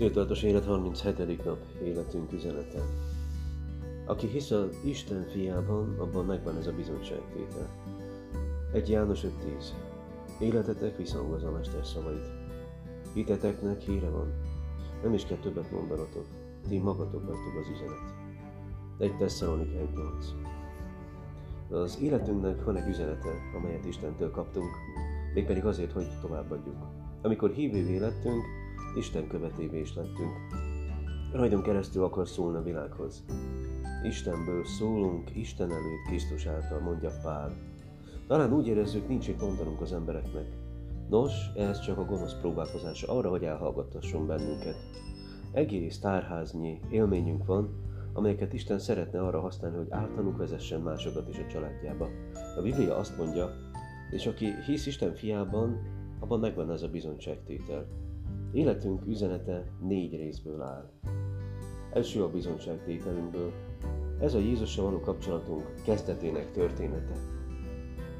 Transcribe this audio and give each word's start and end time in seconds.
Cirtolatos 0.00 0.42
élet 0.42 0.64
37. 0.64 1.44
nap, 1.44 1.58
életünk 1.82 2.32
üzenete. 2.32 2.82
Aki 4.06 4.26
hisz 4.26 4.50
az 4.50 4.76
Isten 4.84 5.26
fiában, 5.32 5.98
abban 5.98 6.24
megvan 6.24 6.56
ez 6.56 6.66
a 6.66 6.72
bizonyságtétel. 6.72 7.68
Egy 8.72 8.88
János 8.88 9.20
5.10. 9.20 9.30
Életetek 10.38 10.96
visszhangozza 10.96 11.48
a 11.48 11.50
mester 11.50 11.86
szavait. 11.86 12.30
Hiteteknek 13.14 13.80
híre 13.80 14.08
van. 14.08 14.32
Nem 15.02 15.12
is 15.12 15.24
kell 15.24 15.36
többet 15.36 15.70
mondanatok. 15.70 16.26
Ti 16.68 16.78
magatok 16.78 17.26
vagytok 17.26 17.56
az 17.60 17.68
üzenet. 17.68 18.14
Egy 18.98 19.16
Tesszalonik 19.16 19.72
1.8. 21.68 21.80
Az 21.82 21.98
életünknek 22.00 22.64
van 22.64 22.76
egy 22.76 22.88
üzenete, 22.88 23.30
amelyet 23.56 23.84
Istentől 23.84 24.30
kaptunk, 24.30 24.70
mégpedig 25.34 25.64
azért, 25.64 25.92
hogy 25.92 26.06
továbbadjuk. 26.20 26.76
Amikor 27.22 27.50
hívővé 27.50 27.96
lettünk, 27.96 28.44
Isten 28.94 29.26
követévé 29.26 29.80
is 29.80 29.94
lettünk. 29.94 30.32
Rajtunk 31.32 31.62
keresztül 31.62 32.04
akar 32.04 32.28
szólni 32.28 32.56
a 32.56 32.62
világhoz. 32.62 33.24
Istenből 34.02 34.64
szólunk, 34.64 35.36
Isten 35.36 35.70
előtt 35.70 36.06
Krisztus 36.06 36.46
által, 36.46 36.80
mondja 36.80 37.10
Pál. 37.22 37.56
Talán 38.26 38.52
úgy 38.52 38.66
érezzük, 38.66 39.08
nincs 39.08 39.28
itt 39.28 39.40
mondanunk 39.40 39.80
az 39.80 39.92
embereknek. 39.92 40.46
Nos, 41.08 41.32
ez 41.56 41.80
csak 41.80 41.98
a 41.98 42.04
gonosz 42.04 42.34
próbálkozása 42.40 43.12
arra, 43.12 43.30
hogy 43.30 43.44
elhallgattasson 43.44 44.26
bennünket. 44.26 44.76
Egész 45.52 45.98
tárháznyi 45.98 46.80
élményünk 46.90 47.46
van, 47.46 47.68
amelyeket 48.12 48.52
Isten 48.52 48.78
szeretne 48.78 49.20
arra 49.20 49.40
használni, 49.40 49.76
hogy 49.76 49.90
általunk 49.90 50.36
vezessen 50.36 50.80
másokat 50.80 51.28
is 51.28 51.38
a 51.38 51.46
családjába. 51.46 52.08
A 52.56 52.62
Biblia 52.62 52.96
azt 52.96 53.16
mondja, 53.16 53.50
és 54.10 54.26
aki 54.26 54.46
hisz 54.66 54.86
Isten 54.86 55.14
fiában, 55.14 55.80
abban 56.18 56.40
megvan 56.40 56.70
ez 56.70 56.82
a 56.82 56.88
bizonyságtétel. 56.88 57.86
Életünk 58.52 59.06
üzenete 59.06 59.64
négy 59.80 60.16
részből 60.16 60.62
áll. 60.62 60.90
Első 61.92 62.22
a 62.22 62.30
bizonyságtételünkből. 62.30 63.52
Ez 64.20 64.34
a 64.34 64.38
Jézussal 64.38 64.84
való 64.84 65.00
kapcsolatunk 65.00 65.74
kezdetének 65.84 66.52
története. 66.52 67.14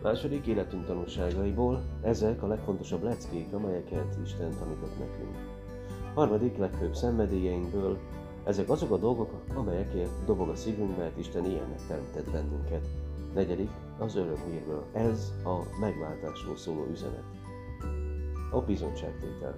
Második 0.02 0.46
életünk 0.46 0.86
tanulságaiból, 0.86 1.82
ezek 2.02 2.42
a 2.42 2.46
legfontosabb 2.46 3.02
leckék, 3.02 3.52
amelyeket 3.52 4.18
Isten 4.24 4.50
tanított 4.58 4.98
nekünk. 4.98 5.36
Harmadik 6.14 6.56
legfőbb 6.56 6.94
szenvedélyeinkből, 6.94 7.98
ezek 8.44 8.70
azok 8.70 8.90
a 8.90 8.96
dolgok, 8.96 9.30
amelyekért 9.54 10.24
dobog 10.26 10.48
a 10.48 10.54
szívünk, 10.54 10.96
mert 10.96 11.18
Isten 11.18 11.44
ilyennek 11.44 11.86
teremtett 11.86 12.30
bennünket. 12.30 12.86
Negyedik, 13.34 13.70
az 13.98 14.16
örömhírből. 14.16 14.84
Ez 14.92 15.32
a 15.44 15.78
megváltásról 15.80 16.56
szóló 16.56 16.86
üzenet. 16.90 17.24
A 18.50 18.60
bizonyságtétel. 18.60 19.54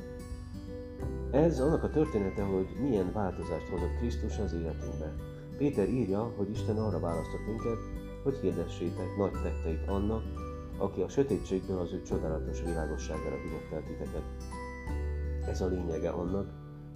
Ez 1.30 1.60
annak 1.60 1.82
a 1.82 1.90
története, 1.90 2.42
hogy 2.42 2.66
milyen 2.80 3.12
változást 3.12 3.68
hozott 3.68 3.96
Krisztus 3.98 4.38
az 4.38 4.52
életünkbe. 4.52 5.14
Péter 5.56 5.88
írja, 5.88 6.32
hogy 6.36 6.50
Isten 6.50 6.76
arra 6.76 7.00
választott 7.00 7.46
minket, 7.46 7.78
hogy 8.22 8.36
hirdessétek 8.36 9.16
nagy 9.16 9.32
tetteit 9.32 9.88
annak, 9.88 10.22
aki 10.78 11.00
a 11.00 11.08
sötétségből 11.08 11.78
az 11.78 11.92
ő 11.92 12.02
csodálatos 12.02 12.62
világosságára 12.62 13.36
hívott 13.36 13.72
el 13.72 13.82
titeket. 13.86 14.22
Ez 15.48 15.60
a 15.60 15.66
lényege 15.66 16.10
annak, 16.10 16.50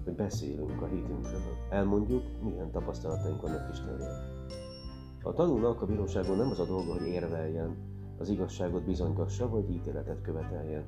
hogy 0.04 0.14
beszélünk 0.14 0.82
a 0.82 0.86
hitünkről. 0.86 1.40
Elmondjuk, 1.70 2.22
milyen 2.42 2.70
tapasztalataink 2.70 3.40
vannak 3.40 3.72
Istenről. 3.72 4.14
A 5.22 5.32
tanulnak 5.32 5.82
a 5.82 5.86
bíróságon 5.86 6.36
nem 6.36 6.50
az 6.50 6.60
a 6.60 6.66
dolga, 6.66 6.92
hogy 6.92 7.06
érveljen, 7.06 7.76
az 8.18 8.28
igazságot 8.28 8.82
bizonygassa, 8.82 9.48
vagy 9.48 9.70
ítéletet 9.70 10.22
követeljen 10.22 10.84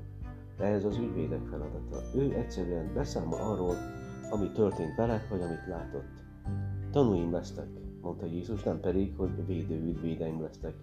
de 0.59 0.64
ez 0.64 0.84
az 0.84 0.97
ügyvédek 0.97 1.47
feladata. 1.47 2.03
Ő 2.14 2.33
egyszerűen 2.33 2.91
beszámol 2.95 3.41
arról, 3.41 3.75
ami 4.31 4.51
történt 4.53 4.97
vele, 4.97 5.27
vagy 5.31 5.41
amit 5.41 5.67
látott. 5.69 6.25
Tanúim 6.91 7.33
lesztek, 7.33 7.69
mondta 8.00 8.27
Jézus, 8.27 8.62
nem 8.62 8.81
pedig, 8.81 9.15
hogy 9.16 9.47
védő 9.47 9.75
ügyvédeim 9.75 10.43
lesztek. 10.43 10.75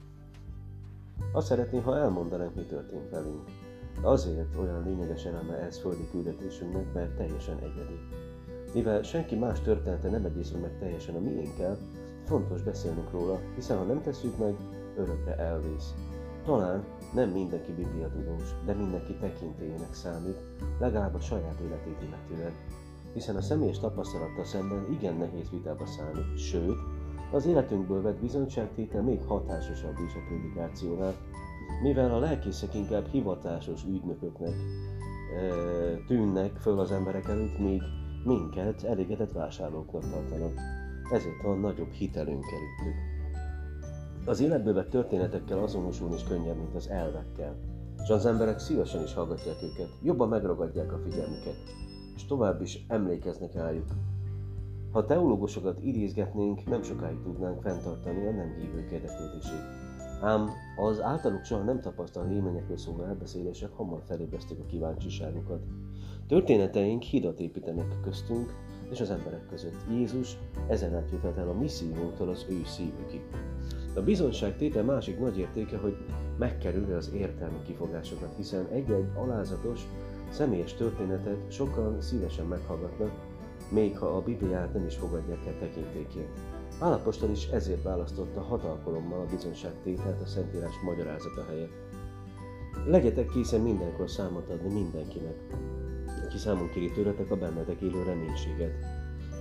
Azt 1.34 1.48
szeretné, 1.48 1.80
ha 1.80 1.98
elmondanánk, 1.98 2.56
mi 2.56 2.62
történt 2.62 3.10
velünk. 3.10 3.44
De 4.02 4.08
azért 4.08 4.56
olyan 4.56 4.84
lényeges 4.84 5.26
eleme 5.26 5.54
ez 5.54 5.80
földi 5.80 6.10
küldetésünknek, 6.12 6.94
mert 6.94 7.16
teljesen 7.16 7.58
egyedi. 7.58 8.00
Mivel 8.74 9.02
senki 9.02 9.36
más 9.36 9.62
története 9.62 10.10
nem 10.10 10.26
egyezül 10.26 10.60
meg 10.60 10.78
teljesen 10.80 11.16
a 11.16 11.20
miénkkel, 11.20 11.78
fontos 12.26 12.62
beszélnünk 12.62 13.12
róla, 13.12 13.40
hiszen 13.56 13.78
ha 13.78 13.84
nem 13.84 14.02
tesszük 14.02 14.38
meg, 14.38 14.56
örökre 14.98 15.36
elvész. 15.38 15.94
Talán 16.46 16.84
nem 17.16 17.30
mindenki 17.30 17.72
Biblia 17.72 18.10
tudós, 18.10 18.56
de 18.66 18.74
mindenki 18.74 19.14
tekintélyének 19.14 19.94
számít, 19.94 20.38
legalább 20.80 21.14
a 21.14 21.20
saját 21.20 21.60
életét 21.60 22.02
illetően. 22.02 22.54
Hiszen 23.14 23.36
a 23.36 23.42
személyes 23.42 23.80
tapasztalattal 23.80 24.46
szemben 24.46 24.92
igen 24.92 25.16
nehéz 25.16 25.50
vitába 25.50 25.86
szállni, 25.86 26.38
sőt, 26.38 26.78
az 27.32 27.46
életünkből 27.46 28.02
vett 28.02 28.20
bizonyságtétel 28.20 29.02
még 29.02 29.24
hatásosabb 29.24 29.96
is 30.08 30.16
a 30.16 30.26
prédikációnál, 30.28 31.14
mivel 31.82 32.14
a 32.14 32.20
lelkészek 32.20 32.74
inkább 32.74 33.08
hivatásos 33.08 33.84
ügynököknek 33.84 34.54
e, 34.54 35.56
tűnnek 36.08 36.56
föl 36.56 36.80
az 36.80 36.92
emberek 36.92 37.28
előtt, 37.28 37.60
míg 37.60 37.82
minket 38.26 38.84
elégedett 38.84 39.32
vásárlóknak 39.32 40.10
tartanak. 40.12 40.54
Ezért 41.12 41.42
van 41.44 41.60
nagyobb 41.60 41.92
hitelünk 41.92 42.44
előttük. 42.46 43.15
Az 44.26 44.40
életből 44.40 44.74
vett 44.74 44.90
történetekkel 44.90 45.60
azonosulni 45.60 46.16
is 46.16 46.24
könnyebb, 46.24 46.58
mint 46.58 46.76
az 46.76 46.90
elvekkel. 46.90 47.56
És 48.04 48.10
az 48.10 48.26
emberek 48.26 48.60
szívesen 48.60 49.04
is 49.04 49.14
hallgatják 49.14 49.64
őket, 49.64 49.90
jobban 50.04 50.30
megragadják 50.30 50.94
a 50.94 51.00
figyelmüket, 51.04 51.56
és 52.16 52.26
tovább 52.26 52.62
is 52.62 52.86
emlékeznek 52.88 53.54
rájuk. 53.54 53.86
Ha 54.92 55.06
teológusokat 55.06 55.84
idézgetnénk, 55.84 56.66
nem 56.66 56.84
sokáig 56.84 57.22
tudnánk 57.24 57.62
fenntartani 57.62 58.28
a 58.28 58.32
nem 58.32 58.56
hívők 58.60 58.92
érdeklődését. 58.92 59.64
Ám 60.22 60.50
az 60.78 61.02
általuk 61.02 61.44
soha 61.44 61.64
nem 61.64 61.82
tapasztalt 61.82 62.30
réményekről 62.30 62.78
szóló 62.78 63.04
elbeszélések 63.04 63.72
hamar 63.72 64.02
felébrezték 64.06 64.60
a 64.60 64.66
kíváncsiságukat. 64.66 65.64
Történeteink 66.28 67.02
hidat 67.02 67.40
építenek 67.40 68.00
köztünk 68.04 68.54
és 68.92 69.00
az 69.00 69.10
emberek 69.10 69.48
között. 69.50 69.86
Jézus 69.90 70.38
ezen 70.68 70.96
át 70.96 71.38
el 71.38 71.50
a 71.50 71.54
missziótól 71.54 72.30
az 72.30 72.46
ő 72.50 72.62
szívükig. 72.66 73.22
A 73.96 74.02
bizonyság 74.02 74.58
tétel 74.58 74.84
másik 74.84 75.20
nagy 75.20 75.38
értéke, 75.38 75.78
hogy 75.78 75.98
megkerülni 76.38 76.92
az 76.92 77.12
értelmi 77.14 77.62
kifogásokat, 77.66 78.36
hiszen 78.36 78.68
egy-egy 78.72 79.08
alázatos, 79.16 79.82
személyes 80.30 80.74
történetet 80.74 81.52
sokan 81.52 82.02
szívesen 82.02 82.46
meghallgatnak, 82.46 83.12
még 83.70 83.98
ha 83.98 84.06
a 84.06 84.22
Bibliát 84.22 84.74
nem 84.74 84.86
is 84.86 84.96
fogadják 84.96 85.46
el 85.46 85.58
tekintéként. 85.60 86.40
Pálapostól 86.80 87.30
is 87.30 87.48
ezért 87.48 87.84
választotta 87.84 88.42
hat 88.42 88.64
alkalommal 88.64 89.20
a 89.20 89.30
bizonyságtételt 89.30 90.22
a 90.22 90.26
Szentírás 90.26 90.74
magyarázata 90.84 91.46
helyett. 91.48 91.72
Legyetek 92.86 93.30
készen 93.30 93.62
mindenkor 93.62 94.10
számot 94.10 94.50
adni 94.50 94.74
mindenkinek, 94.74 95.36
aki 96.26 96.38
számon 96.38 96.70
kéri 96.70 96.92
tőletek 96.92 97.32
a 97.32 97.38
bennetek 97.38 97.82
élő 97.82 98.04
reménységet. 98.04 98.74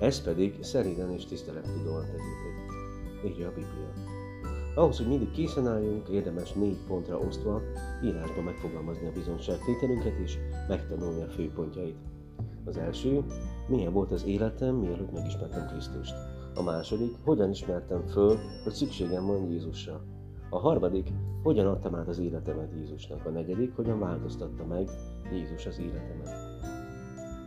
Ez 0.01 0.23
pedig 0.23 0.63
szeréden 0.63 1.11
és 1.11 1.25
tisztelettudóan 1.25 2.05
tegyétek. 2.05 2.65
Írja 3.25 3.49
a 3.49 3.53
Biblia. 3.53 4.23
Ahhoz, 4.75 4.97
hogy 4.97 5.09
mindig 5.09 5.31
készen 5.31 5.67
álljunk, 5.67 6.09
érdemes 6.09 6.53
négy 6.53 6.77
pontra 6.87 7.19
osztva 7.19 7.61
írásba 8.05 8.43
megfogalmazni 8.43 9.07
a 9.07 9.13
bizonságtételünket 9.13 10.19
és 10.19 10.39
megtanulni 10.69 11.23
a 11.23 11.29
főpontjait. 11.29 11.97
Az 12.65 12.77
első, 12.77 13.25
milyen 13.69 13.93
volt 13.93 14.13
az 14.13 14.25
életem, 14.25 14.75
mielőtt 14.75 15.13
megismertem 15.13 15.67
Krisztust. 15.67 16.15
A 16.55 16.63
második, 16.63 17.17
hogyan 17.25 17.51
ismertem 17.51 18.07
föl, 18.07 18.39
hogy 18.65 18.73
szükségem 18.73 19.27
van 19.27 19.51
Jézusra. 19.51 20.05
A 20.51 20.59
harmadik, 20.59 21.09
hogyan 21.43 21.67
adtam 21.67 21.95
át 21.95 22.09
az 22.09 22.19
életemet 22.19 22.73
Jézusnak. 22.77 23.27
A 23.27 23.31
negyedik, 23.31 23.75
hogyan 23.75 23.99
változtatta 23.99 24.67
meg 24.67 24.89
Jézus 25.33 25.67
az 25.67 25.79
életemet. 25.79 26.29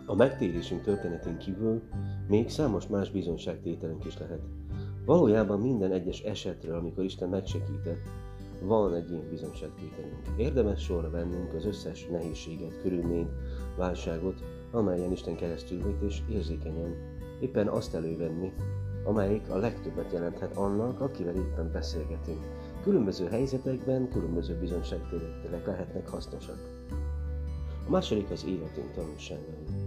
A 0.06 0.16
megtérésünk 0.16 0.82
történetén 0.82 1.38
kívül 1.38 1.82
még 2.28 2.50
számos 2.50 2.88
más 2.88 3.12
bizonyságtételünk 3.12 4.06
is 4.06 4.18
lehet. 4.18 4.42
Valójában 5.08 5.60
minden 5.60 5.92
egyes 5.92 6.22
esetről, 6.22 6.78
amikor 6.78 7.04
Isten 7.04 7.30
megsegített, 7.30 8.02
van 8.62 8.94
egy 8.94 9.12
ilyen 9.12 9.30
bizonyságtételünk. 9.30 10.22
Érdemes 10.38 10.84
sorra 10.84 11.10
vennünk 11.10 11.54
az 11.54 11.66
összes 11.66 12.08
nehézséget, 12.12 12.82
körülményt, 12.82 13.30
válságot, 13.78 14.44
amelyen 14.72 15.12
Isten 15.12 15.36
keresztül 15.36 15.84
vett, 15.84 16.02
és 16.02 16.22
érzékenyen 16.30 16.96
éppen 17.40 17.68
azt 17.68 17.96
elővenni, 17.96 18.54
amelyik 19.06 19.50
a 19.50 19.58
legtöbbet 19.58 20.12
jelenthet 20.12 20.58
annak, 20.58 21.02
akivel 21.02 21.36
éppen 21.36 21.72
beszélgetünk. 21.72 22.46
Különböző 22.84 23.26
helyzetekben 23.26 24.10
különböző 24.10 24.60
bizonyságtételek 24.60 25.66
lehetnek 25.66 26.10
hasznosak. 26.10 26.60
A 27.88 27.90
második 27.90 28.30
az 28.30 28.46
életünk 28.46 28.92
tanulságai. 28.92 29.87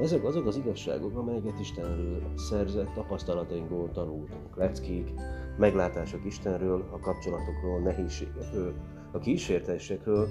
Ezek 0.00 0.24
azok 0.24 0.46
az 0.46 0.56
igazságok, 0.56 1.16
amelyeket 1.16 1.60
Istenről 1.60 2.22
szerzett 2.34 2.92
tapasztalatainkból 2.94 3.90
tanultunk. 3.90 4.56
Leckék, 4.56 5.12
meglátások 5.58 6.24
Istenről, 6.24 6.84
a 6.92 6.98
kapcsolatokról, 6.98 7.80
nehézségekről, 7.80 8.74
a 9.12 9.18
kísértésekről, 9.18 10.28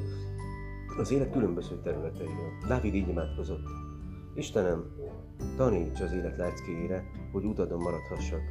az 0.98 1.12
élet 1.12 1.32
különböző 1.32 1.80
területeiről. 1.84 2.52
Dávid 2.68 2.94
így 2.94 3.08
imádkozott. 3.08 3.68
Istenem, 4.36 4.84
taníts 5.58 6.02
az 6.02 6.14
élet 6.14 6.38
leckéjére, 6.38 7.04
hogy 7.32 7.46
utadon 7.46 7.82
maradhassak. 7.82 8.42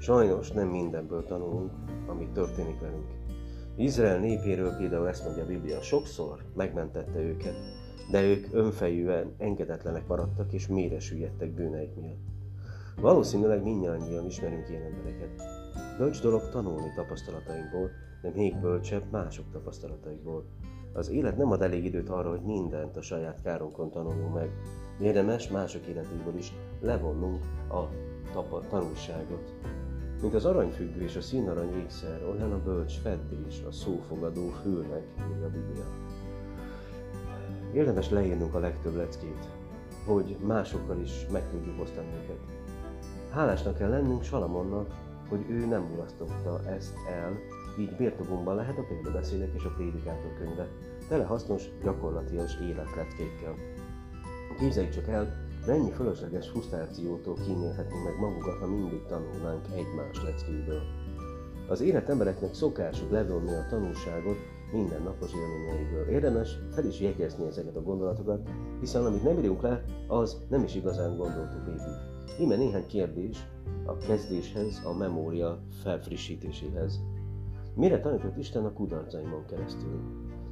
Sajnos 0.00 0.50
nem 0.50 0.68
mindenből 0.68 1.24
tanulunk, 1.24 1.72
ami 2.06 2.28
történik 2.32 2.80
velünk. 2.80 3.08
Izrael 3.76 4.18
népéről 4.18 4.76
például 4.76 5.08
ezt 5.08 5.24
mondja 5.24 5.42
a 5.42 5.46
Biblia, 5.46 5.82
sokszor 5.82 6.44
megmentette 6.54 7.18
őket, 7.20 7.56
de 8.10 8.22
ők 8.22 8.46
önfejűen 8.52 9.34
engedetlenek 9.38 10.06
maradtak 10.06 10.52
és 10.52 10.66
mélyre 10.66 11.00
süllyedtek 11.00 11.50
bűneik 11.50 11.94
miatt. 11.94 12.26
Valószínűleg 13.00 13.62
mindannyian 13.62 14.26
ismerünk 14.26 14.68
ilyen 14.68 14.82
embereket. 14.82 15.42
Bölcs 15.98 16.22
dolog 16.22 16.48
tanulni 16.50 16.92
tapasztalatainkból, 16.96 17.90
de 18.22 18.30
még 18.34 18.60
bölcsebb 18.60 19.10
mások 19.10 19.44
tapasztalataiból. 19.52 20.44
Az 20.92 21.10
élet 21.10 21.36
nem 21.36 21.50
ad 21.50 21.62
elég 21.62 21.84
időt 21.84 22.08
arra, 22.08 22.30
hogy 22.30 22.42
mindent 22.42 22.96
a 22.96 23.02
saját 23.02 23.42
kárunkon 23.42 23.90
tanuljunk 23.90 24.34
meg. 24.34 24.50
Érdemes 25.00 25.48
mások 25.48 25.86
életéből 25.86 26.36
is 26.36 26.52
levonnunk 26.80 27.42
a 27.70 27.82
tapa- 28.32 28.68
tanulságot. 28.68 29.54
Mint 30.20 30.34
az 30.34 30.44
aranyfüggő 30.44 31.02
és 31.02 31.16
a 31.16 31.20
színarany 31.20 31.76
ékszer, 31.76 32.22
olyan 32.30 32.52
a 32.52 32.62
bölcs 32.64 32.98
feddés 32.98 33.62
a 33.68 33.72
szófogadó 33.72 34.48
fülnek, 34.48 35.02
írja 35.30 35.46
a 35.46 35.50
Biblia. 35.50 36.07
Érdemes 37.78 38.10
leírnunk 38.10 38.54
a 38.54 38.58
legtöbb 38.58 38.96
leckét, 38.96 39.48
hogy 40.04 40.36
másokkal 40.46 41.00
is 41.00 41.26
meg 41.32 41.50
tudjuk 41.50 41.80
osztani 41.80 42.08
őket. 42.22 42.38
Hálásnak 43.30 43.76
kell 43.76 43.88
lennünk 43.88 44.22
Salamonnak, 44.22 44.94
hogy 45.28 45.44
ő 45.48 45.66
nem 45.66 45.82
mulasztotta 45.82 46.60
ezt 46.68 46.94
el, 47.08 47.38
így 47.78 47.96
birtokunkban 47.96 48.54
lehet 48.54 48.78
a 48.78 48.84
példabeszédek 48.88 49.54
és 49.54 49.64
a 49.64 49.72
prédikátor 49.76 50.34
könyve, 50.38 50.68
tele 51.08 51.24
hasznos, 51.24 51.62
gyakorlatias 51.82 52.56
életleckékkel. 52.60 53.54
Képzeljük 54.58 54.92
csak 54.92 55.08
el, 55.08 55.48
mennyi 55.66 55.90
fölösleges 55.90 56.48
frusztrációtól 56.48 57.34
kímélhetnénk 57.34 58.04
meg 58.04 58.18
magunkat, 58.20 58.58
ha 58.58 58.66
mindig 58.66 59.02
tanulnánk 59.06 59.64
egymás 59.74 60.22
leckéből. 60.22 60.82
Az 61.68 61.80
élet 61.80 62.08
embereknek 62.08 62.54
szokásuk 62.54 63.10
levonni 63.10 63.54
a 63.54 63.66
tanulságot 63.70 64.36
minden 64.72 65.02
napos 65.02 65.32
élményeiből. 65.34 66.08
Érdemes 66.08 66.58
fel 66.70 66.84
is 66.84 67.00
jegyezni 67.00 67.46
ezeket 67.46 67.76
a 67.76 67.82
gondolatokat, 67.82 68.48
hiszen 68.80 69.04
amit 69.04 69.22
nem 69.22 69.38
írunk 69.38 69.62
le, 69.62 69.84
az 70.06 70.36
nem 70.48 70.62
is 70.62 70.74
igazán 70.74 71.16
gondoltuk 71.16 71.64
végig. 71.64 72.40
Íme 72.40 72.56
néhány 72.56 72.86
kérdés 72.86 73.48
a 73.86 73.96
kezdéshez, 73.96 74.82
a 74.84 74.92
memória 74.92 75.58
felfrissítéséhez. 75.82 77.00
Mire 77.74 78.00
tanított 78.00 78.36
Isten 78.36 78.64
a 78.64 78.72
kudarcaimon 78.72 79.44
keresztül? 79.46 80.00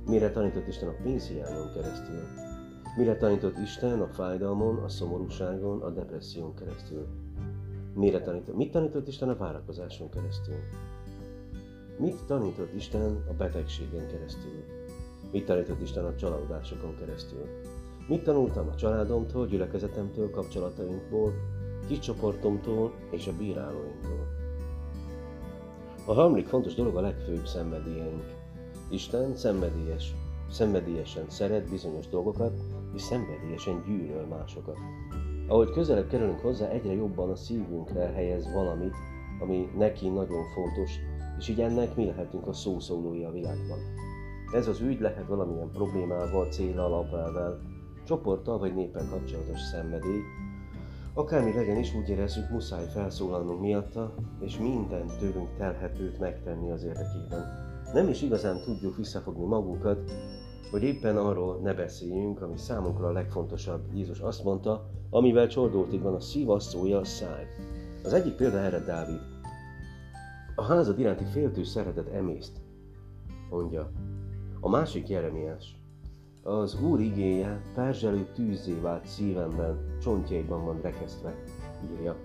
Mire 0.06 0.30
tanított 0.30 0.66
Isten 0.66 0.88
a 0.88 1.02
pénzhiányon 1.02 1.72
keresztül? 1.74 2.22
Mire 2.96 3.16
tanított 3.16 3.58
Isten 3.58 4.00
a 4.00 4.06
fájdalmon, 4.06 4.76
a 4.76 4.88
szomorúságon, 4.88 5.82
a 5.82 5.90
depresszión 5.90 6.54
keresztül? 6.54 7.06
Mire 7.94 8.20
tanított? 8.20 8.56
Mit 8.56 8.70
tanított 8.70 9.08
Isten 9.08 9.28
a 9.28 9.36
várakozáson 9.36 10.10
keresztül? 10.10 10.56
Mit 11.98 12.16
tanított 12.26 12.74
Isten 12.74 13.24
a 13.28 13.32
betegségen 13.32 14.06
keresztül? 14.08 14.64
Mit 15.32 15.46
tanított 15.46 15.80
Isten 15.80 16.04
a 16.04 16.16
csalódásokon 16.16 16.96
keresztül? 16.98 17.46
Mit 18.08 18.22
tanultam 18.22 18.68
a 18.68 18.74
családomtól, 18.74 19.46
gyülekezetemtől, 19.46 20.30
kapcsolatainkból, 20.30 21.32
kiscsoportomtól 21.88 22.94
és 23.10 23.26
a 23.26 23.36
bírálóinktól? 23.38 24.26
A 26.06 26.12
harmadik 26.12 26.46
fontos 26.46 26.74
dolog 26.74 26.96
a 26.96 27.00
legfőbb 27.00 27.46
szenvedélyeink. 27.46 28.24
Isten 28.90 29.36
szenvedélyes, 29.36 30.14
szenvedélyesen 30.50 31.24
szeret 31.28 31.70
bizonyos 31.70 32.08
dolgokat, 32.08 32.52
és 32.94 33.02
szenvedélyesen 33.02 33.82
gyűlöl 33.86 34.26
másokat. 34.26 34.76
Ahogy 35.48 35.70
közelebb 35.70 36.08
kerülünk 36.08 36.40
hozzá, 36.40 36.68
egyre 36.68 36.92
jobban 36.92 37.30
a 37.30 37.36
szívünkre 37.36 38.06
helyez 38.06 38.52
valamit, 38.52 38.94
ami 39.40 39.70
neki 39.76 40.08
nagyon 40.08 40.44
fontos, 40.54 40.90
és 41.38 41.48
így 41.48 41.60
ennek 41.60 41.96
mi 41.96 42.04
lehetünk 42.04 42.46
a 42.46 42.52
szószólói 42.52 43.24
a 43.24 43.30
világban. 43.30 43.78
Ez 44.52 44.68
az 44.68 44.80
ügy 44.80 45.00
lehet 45.00 45.26
valamilyen 45.26 45.70
problémával, 45.70 46.46
célral, 46.46 46.92
alapelvel, 46.92 47.60
csoporttal 48.06 48.58
vagy 48.58 48.74
néppel 48.74 49.08
kapcsolatos 49.10 49.60
szenvedély, 49.60 50.20
Akármi 51.18 51.52
legyen 51.52 51.76
is, 51.76 51.94
úgy 51.94 52.08
érezzük, 52.08 52.50
muszáj 52.50 52.86
felszólalnunk 52.86 53.60
miatta, 53.60 54.14
és 54.40 54.58
minden 54.58 55.06
tőlünk 55.18 55.48
telhetőt 55.58 56.18
megtenni 56.18 56.70
az 56.70 56.84
érdekében. 56.84 57.44
Nem 57.92 58.08
is 58.08 58.22
igazán 58.22 58.60
tudjuk 58.60 58.96
visszafogni 58.96 59.44
magunkat, 59.44 60.10
hogy 60.70 60.82
éppen 60.82 61.16
arról 61.16 61.60
ne 61.62 61.74
beszéljünk, 61.74 62.42
ami 62.42 62.58
számunkra 62.58 63.06
a 63.06 63.12
legfontosabb. 63.12 63.80
Jézus 63.94 64.20
azt 64.20 64.44
mondta, 64.44 64.86
amivel 65.10 65.48
csordultig 65.48 66.02
van 66.02 66.14
a 66.14 66.20
szív, 66.20 66.50
azt 66.50 66.68
szólja 66.68 66.98
a 66.98 67.04
száj. 67.04 67.44
Az 68.04 68.12
egyik 68.12 68.34
példa 68.34 68.58
erre 68.58 68.78
Dávid. 68.78 69.20
A 70.58 70.62
házad 70.62 70.98
iránti 70.98 71.24
féltő 71.24 71.64
szeretet 71.64 72.08
emészt, 72.08 72.60
mondja. 73.50 73.90
A 74.60 74.68
másik 74.68 75.08
Jeremiás. 75.08 75.76
Az 76.42 76.80
Úr 76.80 77.00
igéje 77.00 77.62
perzselő 77.74 78.26
tűzé 78.34 78.78
vált 78.80 79.06
szívemben, 79.06 79.78
csontjaiban 80.02 80.64
van 80.64 80.80
rekesztve, 80.80 81.34
írja. 81.92 82.16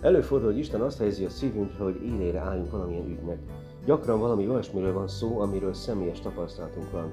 Előfordul, 0.00 0.50
hogy 0.50 0.58
Isten 0.58 0.80
azt 0.80 0.98
helyezi 0.98 1.24
a 1.24 1.30
szívünkre, 1.30 1.84
hogy 1.84 2.02
élére 2.02 2.38
álljunk 2.38 2.70
valamilyen 2.70 3.06
ügynek. 3.06 3.38
Gyakran 3.84 4.20
valami 4.20 4.48
olyasmiről 4.48 4.92
van 4.92 5.08
szó, 5.08 5.40
amiről 5.40 5.74
személyes 5.74 6.20
tapasztalatunk 6.20 6.90
van. 6.90 7.12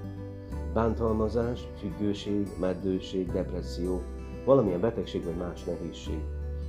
Bántalmazás, 0.73 1.67
függőség, 1.77 2.47
meddőség, 2.59 3.31
depresszió, 3.31 4.01
valamilyen 4.45 4.81
betegség 4.81 5.23
vagy 5.23 5.37
más 5.37 5.63
nehézség. 5.63 6.19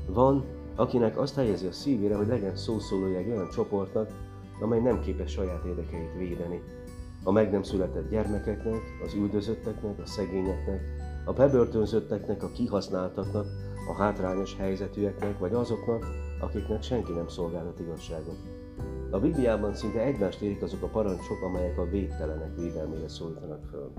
Van, 0.09 0.45
akinek 0.77 1.19
azt 1.19 1.35
helyezi 1.35 1.67
a 1.67 1.73
szívére, 1.73 2.17
hogy 2.17 2.27
legyen 2.27 2.57
szószólója 2.57 3.19
egy 3.19 3.31
olyan 3.31 3.49
csoportnak, 3.49 4.11
amely 4.61 4.81
nem 4.81 5.01
képes 5.01 5.31
saját 5.31 5.65
érdekeit 5.65 6.19
védeni 6.19 6.61
a 7.27 7.31
meg 7.31 7.51
nem 7.51 7.63
született 7.63 8.11
gyermekeknek, 8.11 8.81
az 9.05 9.15
üldözötteknek, 9.15 9.99
a 9.99 10.07
szegényeknek, 10.07 10.81
a 11.25 11.33
bebörtönzötteknek, 11.33 12.43
a 12.43 12.51
kihasználtaknak, 12.51 13.47
a 13.89 13.95
hátrányos 13.95 14.57
helyzetűeknek, 14.57 15.39
vagy 15.39 15.53
azoknak, 15.53 16.07
akiknek 16.41 16.83
senki 16.83 17.13
nem 17.13 17.29
szolgáltat 17.29 17.81
igazságot. 17.81 18.37
A 19.11 19.19
Bibliában 19.19 19.75
szinte 19.75 20.01
egymást 20.01 20.41
érik 20.41 20.63
azok 20.63 20.83
a 20.83 20.87
parancsok, 20.87 21.43
amelyek 21.43 21.79
a 21.79 21.89
védtelenek 21.89 22.57
védelmére 22.57 23.09
szólítanak 23.09 23.65
föl. 23.71 23.93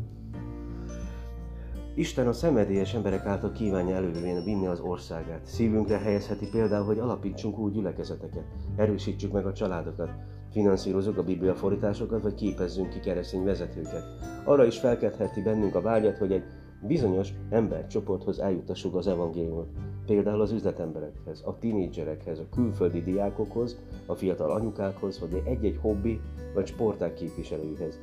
Isten 1.97 2.27
a 2.27 2.33
szenvedélyes 2.33 2.93
emberek 2.93 3.25
által 3.25 3.51
kívánja 3.51 3.95
előrébb 3.95 4.43
vinni 4.43 4.67
az 4.67 4.79
országát. 4.79 5.45
Szívünkre 5.45 5.97
helyezheti 5.97 6.49
például, 6.49 6.85
hogy 6.85 6.99
alapítsunk 6.99 7.57
új 7.57 7.71
gyülekezeteket, 7.71 8.43
erősítsük 8.75 9.31
meg 9.31 9.45
a 9.45 9.53
családokat, 9.53 10.09
finanszírozunk 10.51 11.17
a 11.17 11.23
biblia 11.23 11.55
fordításokat, 11.55 12.21
vagy 12.21 12.33
képezzünk 12.33 12.89
ki 12.89 12.99
keresztény 12.99 13.43
vezetőket. 13.43 14.03
Arra 14.45 14.65
is 14.65 14.79
felkeltheti 14.79 15.41
bennünk 15.41 15.75
a 15.75 15.81
vágyat, 15.81 16.17
hogy 16.17 16.31
egy 16.31 16.43
bizonyos 16.87 17.29
embercsoporthoz 17.49 18.39
eljutassuk 18.39 18.95
az 18.95 19.07
evangéliumot. 19.07 19.69
Például 20.05 20.41
az 20.41 20.51
üzletemberekhez, 20.51 21.41
a 21.45 21.57
tinédzserekhez, 21.59 22.39
a 22.39 22.49
külföldi 22.51 23.01
diákokhoz, 23.01 23.77
a 24.05 24.15
fiatal 24.15 24.51
anyukákhoz, 24.51 25.19
vagy 25.19 25.41
egy-egy 25.45 25.79
hobbi 25.81 26.21
vagy 26.53 26.67
sportág 26.67 27.13
képviselőihez. 27.13 27.99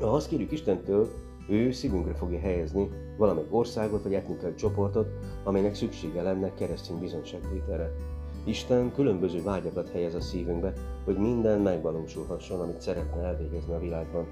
Ha 0.00 0.06
azt 0.06 0.28
kérjük 0.28 0.52
Istentől, 0.52 1.08
ő 1.48 1.70
szívünkre 1.70 2.14
fogja 2.14 2.38
helyezni 2.38 2.88
valamelyik 3.16 3.54
országot 3.54 4.02
vagy 4.02 4.14
etnikai 4.14 4.54
csoportot, 4.54 5.08
amelynek 5.44 5.74
szüksége 5.74 6.22
lenne 6.22 6.54
keresztény 6.54 6.98
bizonyságtételre. 6.98 7.90
Isten 8.44 8.92
különböző 8.94 9.42
vágyakat 9.42 9.88
helyez 9.88 10.14
a 10.14 10.20
szívünkbe, 10.20 10.72
hogy 11.04 11.16
minden 11.16 11.60
megvalósulhasson, 11.60 12.60
amit 12.60 12.80
szeretne 12.80 13.22
elvégezni 13.22 13.72
a 13.72 13.78
világban. 13.78 14.26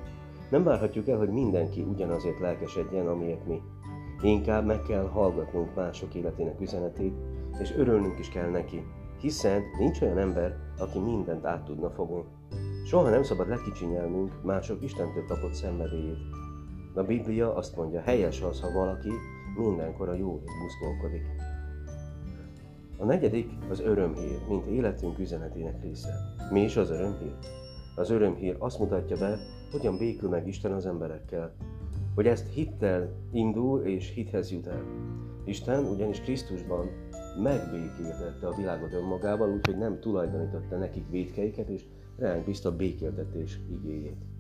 Nem 0.51 0.65
várhatjuk 0.65 1.09
el, 1.09 1.19
hogy 1.19 1.29
mindenki 1.29 1.81
ugyanazért 1.81 2.41
lelkesedjen, 2.41 3.07
amiért 3.07 3.47
mi. 3.47 3.63
Inkább 4.23 4.67
meg 4.67 4.83
kell 4.83 5.09
hallgatnunk 5.09 5.75
mások 5.75 6.15
életének 6.15 6.61
üzenetét, 6.61 7.15
és 7.59 7.75
örülnünk 7.77 8.19
is 8.19 8.29
kell 8.29 8.51
neki, 8.51 8.83
hiszen 9.21 9.63
nincs 9.79 10.01
olyan 10.01 10.19
ember, 10.19 10.57
aki 10.79 10.99
mindent 10.99 11.45
át 11.45 11.65
tudna 11.65 11.91
fogni. 11.91 12.25
Soha 12.87 13.11
nem 13.11 13.23
szabad 13.23 13.49
lekicsinyelnünk 13.49 14.33
mások 14.43 14.83
Istentől 14.83 15.27
kapott 15.27 15.55
szenvedélyét. 15.55 16.46
A 16.97 17.03
Biblia 17.03 17.55
azt 17.55 17.76
mondja, 17.76 18.00
helyes 18.00 18.43
az, 18.43 18.61
ha 18.61 18.73
valaki 18.73 19.11
mindenkor 19.57 20.09
a 20.09 20.15
jólét 20.15 20.50
buszkolkodik. 20.62 21.23
A 22.99 23.05
negyedik 23.05 23.50
az 23.71 23.81
örömhír, 23.81 24.38
mint 24.49 24.67
életünk 24.67 25.19
üzenetének 25.19 25.83
része. 25.83 26.15
Mi 26.50 26.61
is 26.61 26.76
az 26.76 26.91
örömhír? 26.91 27.35
Az 27.97 28.11
örömhír 28.11 28.57
azt 28.59 28.79
mutatja 28.79 29.17
be, 29.17 29.38
hogyan 29.71 29.99
békül 29.99 30.29
meg 30.29 30.47
Isten 30.47 30.73
az 30.73 30.87
emberekkel, 30.87 31.53
hogy 32.15 32.26
ezt 32.26 32.49
hittel 32.49 33.12
indul 33.33 33.81
és 33.81 34.12
hithez 34.15 34.50
jut 34.50 34.67
el. 34.67 34.83
Isten 35.45 35.85
ugyanis 35.85 36.21
Krisztusban 36.21 36.91
megbékéltette 37.43 38.47
a 38.47 38.57
világot 38.57 38.93
önmagával, 38.93 39.50
úgyhogy 39.50 39.79
nem 39.79 40.00
tulajdonította 40.00 40.76
nekik 40.76 41.11
védkeiket, 41.11 41.69
és 41.69 41.85
ránk 42.19 42.45
bízta 42.45 42.76
békéltetés 42.76 43.61
igéjét. 43.71 44.36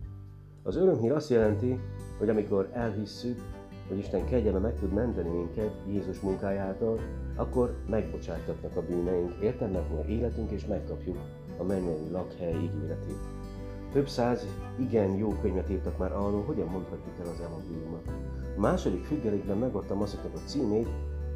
Az 0.66 0.76
örömhír 0.76 1.12
azt 1.12 1.30
jelenti, 1.30 1.80
hogy 2.18 2.28
amikor 2.28 2.68
elhisszük, 2.72 3.40
hogy 3.88 3.98
Isten 3.98 4.26
kegyelme 4.26 4.58
meg 4.58 4.78
tud 4.78 4.92
menteni 4.92 5.28
minket 5.28 5.72
Jézus 5.86 6.20
munkájától, 6.20 7.00
akkor 7.36 7.76
megbocsátatnak 7.88 8.76
a 8.76 8.82
bűneink, 8.82 9.32
értelmek 9.42 9.94
meg 9.96 10.10
életünk, 10.10 10.50
és 10.50 10.66
megkapjuk 10.66 11.18
a 11.58 11.62
mennyei 11.62 12.10
lakhely 12.10 12.54
ígéretét. 12.54 13.20
Több 13.92 14.08
száz 14.08 14.46
igen 14.78 15.16
jó 15.16 15.28
könyvet 15.28 15.70
írtak 15.70 15.98
már 15.98 16.12
arról, 16.12 16.42
hogyan 16.42 16.68
mondhatjuk 16.68 17.14
el 17.20 17.26
az 17.26 17.40
evangéliumot. 17.40 18.10
A 18.56 18.60
második 18.60 19.04
függelékben 19.04 19.58
megadtam 19.58 20.02
azoknak 20.02 20.34
a 20.34 20.48
címét, 20.48 20.88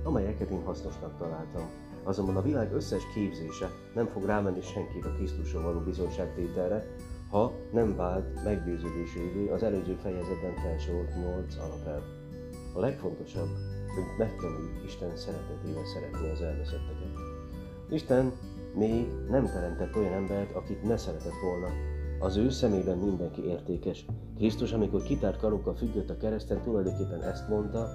amelyeket 0.04 0.50
én 0.50 0.62
hasznosnak 0.64 1.18
találtam. 1.18 1.62
Azonban 2.02 2.36
a 2.36 2.42
világ 2.42 2.72
összes 2.72 3.02
képzése 3.14 3.70
nem 3.94 4.06
fog 4.06 4.24
rámenni 4.24 4.60
senkit 4.60 5.04
a 5.04 5.14
Krisztusról 5.16 5.62
való 5.62 5.78
bizonyságtételre, 5.78 6.86
ha 7.30 7.52
nem 7.72 7.96
vált 7.96 8.44
meggyőződésévé 8.44 9.48
az 9.48 9.62
előző 9.62 9.94
fejezetben 10.02 10.54
felsorolt 10.54 11.16
nyolc 11.16 11.56
alapelv. 11.56 12.02
A 12.74 12.80
legfontosabb, 12.80 13.48
hogy 13.94 14.04
megtanuljuk 14.18 14.84
Isten 14.84 15.16
szeretetével 15.16 15.84
szeretni 15.84 16.28
az 16.28 16.42
elveszetteket. 16.42 17.12
Isten 17.90 18.32
még 18.74 19.06
nem 19.28 19.44
teremtett 19.44 19.96
olyan 19.96 20.12
embert, 20.12 20.54
akit 20.54 20.82
ne 20.82 20.96
szeretett 20.96 21.40
volna. 21.42 21.66
Az 22.18 22.36
ő 22.36 22.50
szemében 22.50 22.98
mindenki 22.98 23.44
értékes. 23.44 24.06
Krisztus, 24.36 24.72
amikor 24.72 25.02
kitárt 25.02 25.38
karokkal 25.38 25.74
függött 25.74 26.10
a 26.10 26.16
kereszten, 26.16 26.62
tulajdonképpen 26.62 27.22
ezt 27.22 27.48
mondta, 27.48 27.88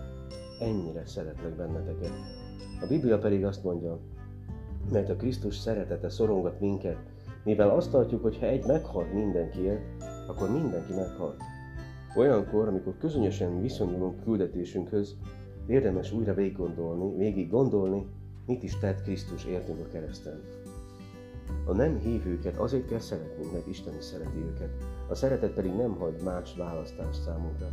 ennyire 0.59 1.05
szeretlek 1.05 1.55
benneteket. 1.55 2.11
A 2.81 2.85
Biblia 2.87 3.19
pedig 3.19 3.45
azt 3.45 3.63
mondja, 3.63 3.99
mert 4.91 5.09
a 5.09 5.15
Krisztus 5.15 5.57
szeretete 5.57 6.09
szorongat 6.09 6.59
minket, 6.59 6.97
mivel 7.45 7.69
azt 7.69 7.91
tartjuk, 7.91 8.21
hogy 8.21 8.37
ha 8.37 8.45
egy 8.45 8.65
meghalt 8.65 9.13
mindenkiért, 9.13 9.81
akkor 10.27 10.51
mindenki 10.51 10.93
meghalt. 10.93 11.41
Olyankor, 12.15 12.67
amikor 12.67 12.97
közönösen 12.97 13.61
viszonyulunk 13.61 14.23
küldetésünkhöz, 14.23 15.15
érdemes 15.67 16.11
újra 16.11 16.33
végig 16.33 16.57
végig 17.17 17.49
gondolni, 17.49 18.05
mit 18.45 18.63
is 18.63 18.77
tett 18.77 19.01
Krisztus 19.01 19.45
értünk 19.45 19.79
a 19.79 19.91
kereszten. 19.91 20.41
A 21.65 21.73
nem 21.73 21.99
hívőket 21.99 22.57
azért 22.57 22.87
kell 22.87 22.99
szeretnünk, 22.99 23.51
mert 23.51 23.67
Isten 23.67 23.95
is 23.97 24.03
szereti 24.03 24.37
őket. 24.37 24.69
A 25.09 25.15
szeretet 25.15 25.53
pedig 25.53 25.71
nem 25.71 25.95
hagy 25.95 26.21
más 26.23 26.55
választást 26.57 27.21
számunkra. 27.21 27.67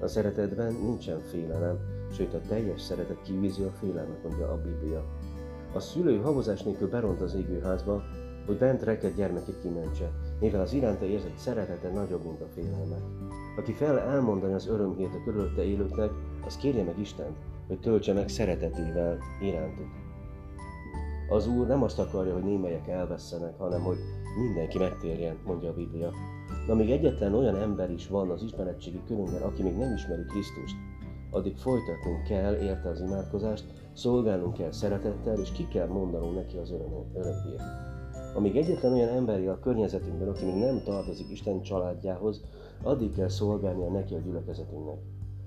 A 0.00 0.06
szeretetben 0.06 0.72
nincsen 0.72 1.20
félelem, 1.20 1.78
sőt 2.12 2.34
a 2.34 2.40
teljes 2.48 2.80
szeretet 2.80 3.22
kivízi 3.22 3.62
a 3.62 3.70
félelmet, 3.70 4.22
mondja 4.22 4.52
a 4.52 4.60
Biblia. 4.62 5.04
A 5.74 5.80
szülő 5.80 6.16
havozás 6.16 6.62
nélkül 6.62 6.88
beront 6.88 7.20
az 7.20 7.34
égőházba, 7.34 8.02
hogy 8.48 8.58
bent 8.58 8.82
reked 8.82 9.14
gyermekét 9.14 9.60
kimentse, 9.62 10.10
mivel 10.40 10.60
az 10.60 10.72
iránta 10.72 11.04
érzett 11.04 11.36
szeretete 11.36 11.90
nagyobb, 11.90 12.24
mint 12.24 12.40
a 12.40 12.46
félelme. 12.54 12.96
Aki 13.56 13.72
fel 13.72 13.98
elmondani 13.98 14.52
az 14.52 14.68
örömhírt 14.68 15.14
a 15.14 15.22
körülötte 15.24 15.64
élőknek, 15.64 16.10
az 16.46 16.56
kérje 16.56 16.82
meg 16.82 16.98
Istent, 16.98 17.36
hogy 17.66 17.80
töltse 17.80 18.12
meg 18.12 18.28
szeretetével 18.28 19.18
irántuk. 19.40 19.86
Az 21.28 21.46
Úr 21.46 21.66
nem 21.66 21.82
azt 21.82 21.98
akarja, 21.98 22.32
hogy 22.32 22.42
némelyek 22.42 22.88
elvesztenek, 22.88 23.58
hanem 23.58 23.82
hogy 23.82 23.98
mindenki 24.38 24.78
megtérjen, 24.78 25.36
mondja 25.46 25.68
a 25.68 25.74
Biblia. 25.74 26.10
Na 26.66 26.74
még 26.74 26.90
egyetlen 26.90 27.34
olyan 27.34 27.56
ember 27.56 27.90
is 27.90 28.08
van 28.08 28.30
az 28.30 28.42
ismeretségi 28.42 29.00
körünkben, 29.06 29.42
aki 29.42 29.62
még 29.62 29.76
nem 29.76 29.94
ismeri 29.94 30.24
Krisztust, 30.24 30.76
addig 31.30 31.56
folytatnunk 31.56 32.22
kell 32.22 32.54
érte 32.54 32.88
az 32.88 33.00
imádkozást, 33.00 33.64
szolgálnunk 33.92 34.54
kell 34.54 34.72
szeretettel, 34.72 35.38
és 35.38 35.52
ki 35.52 35.68
kell 35.68 35.86
mondanunk 35.86 36.34
neki 36.34 36.56
az 36.56 36.70
örömhírt. 37.14 37.97
Amíg 38.38 38.56
egyetlen 38.56 38.92
olyan 38.92 39.08
emberi 39.08 39.46
a 39.46 39.58
környezetünkben, 39.58 40.28
aki 40.28 40.44
még 40.44 40.54
nem 40.54 40.82
tartozik 40.84 41.30
Isten 41.30 41.62
családjához, 41.62 42.44
addig 42.82 43.14
kell 43.14 43.28
szolgálnia 43.28 43.90
neki 43.90 44.14
a 44.14 44.18
gyülekezetünknek. 44.18 44.98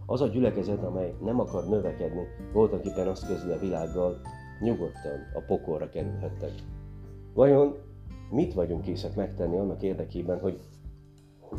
Az 0.05 0.21
a 0.21 0.27
gyülekezet, 0.27 0.83
amely 0.83 1.13
nem 1.21 1.39
akar 1.39 1.67
növekedni, 1.67 2.21
voltak 2.53 2.85
éppen 2.85 3.07
azt 3.07 3.27
közli 3.27 3.51
a 3.51 3.59
világgal, 3.59 4.17
nyugodtan 4.59 5.19
a 5.33 5.43
pokolra 5.47 5.89
kerülhettek. 5.89 6.51
Vajon 7.33 7.75
mit 8.31 8.53
vagyunk 8.53 8.81
készek 8.81 9.15
megtenni 9.15 9.57
annak 9.57 9.81
érdekében, 9.81 10.39
hogy 10.39 10.59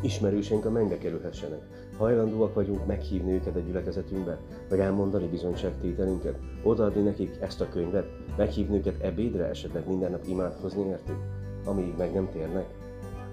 ismerőseink 0.01 0.65
a 0.65 0.69
mennybe 0.69 0.97
kerülhessenek? 0.97 1.61
Hajlandóak 1.97 2.53
vagyunk 2.53 2.85
meghívni 2.85 3.31
őket 3.31 3.55
a 3.55 3.59
gyülekezetünkbe, 3.59 4.39
vagy 4.69 4.79
elmondani 4.79 5.27
bizonyságtételünket, 5.27 6.39
odaadni 6.63 7.01
nekik 7.01 7.37
ezt 7.41 7.61
a 7.61 7.69
könyvet, 7.69 8.07
meghívni 8.37 8.77
őket 8.77 9.01
ebédre, 9.01 9.45
esetleg 9.45 9.87
minden 9.87 10.11
nap 10.11 10.25
imádkozni 10.27 10.85
értük, 10.87 11.17
amíg 11.65 11.93
meg 11.97 12.13
nem 12.13 12.29
térnek? 12.31 12.65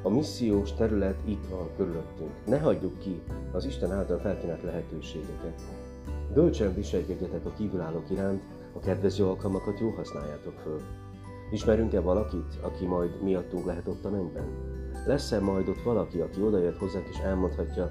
A 0.03 0.09
missziós 0.09 0.73
terület 0.73 1.19
itt 1.25 1.47
van 1.51 1.69
körülöttünk. 1.77 2.31
Ne 2.47 2.59
hagyjuk 2.59 2.99
ki 2.99 3.21
az 3.53 3.65
Isten 3.65 3.93
által 3.93 4.19
felkínált 4.19 4.63
lehetőségeket. 4.63 5.61
Bölcsen 6.35 6.75
viselkedjetek 6.75 7.47
a 7.47 7.53
kívülállók 7.57 8.11
iránt, 8.11 8.43
a 8.73 8.79
kedvező 8.79 9.25
alkalmakat 9.25 9.81
jó 9.81 9.91
használjátok 9.91 10.55
föl. 10.63 10.81
Ismerünk-e 11.51 12.01
valakit, 12.01 12.59
aki 12.61 12.87
majd 12.87 13.23
miattunk 13.23 13.67
lehet 13.67 13.89
ott 13.89 14.05
a 14.05 14.11
mennyben? 14.11 14.45
Lesz-e 15.07 15.41
majd 15.41 15.69
ott 15.69 15.83
valaki, 15.83 16.21
aki 16.21 16.43
odajött 16.43 16.79
hozzánk 16.79 17.07
és 17.09 17.19
elmondhatja, 17.19 17.91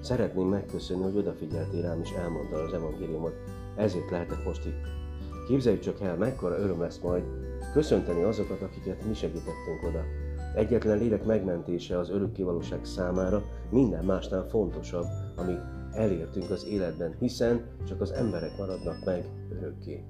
szeretném 0.00 0.48
megköszönni, 0.48 1.02
hogy 1.02 1.16
odafigyeltél 1.16 1.82
rám 1.82 2.00
és 2.00 2.10
elmondta 2.10 2.56
az 2.56 2.72
evangéliumot, 2.72 3.34
ezért 3.76 4.10
lehetek 4.10 4.44
most 4.44 4.66
itt. 4.66 4.86
Képzeljük 5.46 5.80
csak 5.80 6.00
el, 6.00 6.16
mekkora 6.16 6.58
öröm 6.58 6.80
lesz 6.80 6.98
majd 6.98 7.22
köszönteni 7.72 8.22
azokat, 8.22 8.62
akiket 8.62 9.06
mi 9.06 9.14
segítettünk 9.14 9.82
oda. 9.88 10.02
Egyetlen 10.54 10.98
lélek 10.98 11.24
megmentése 11.24 11.98
az 11.98 12.10
örökkévalóság 12.10 12.84
számára 12.84 13.42
minden 13.70 14.04
másnál 14.04 14.48
fontosabb, 14.48 15.06
amit 15.36 15.60
elértünk 15.92 16.50
az 16.50 16.66
életben, 16.66 17.14
hiszen 17.18 17.64
csak 17.86 18.00
az 18.00 18.10
emberek 18.10 18.58
maradnak 18.58 19.04
meg 19.04 19.24
örökké. 19.50 20.04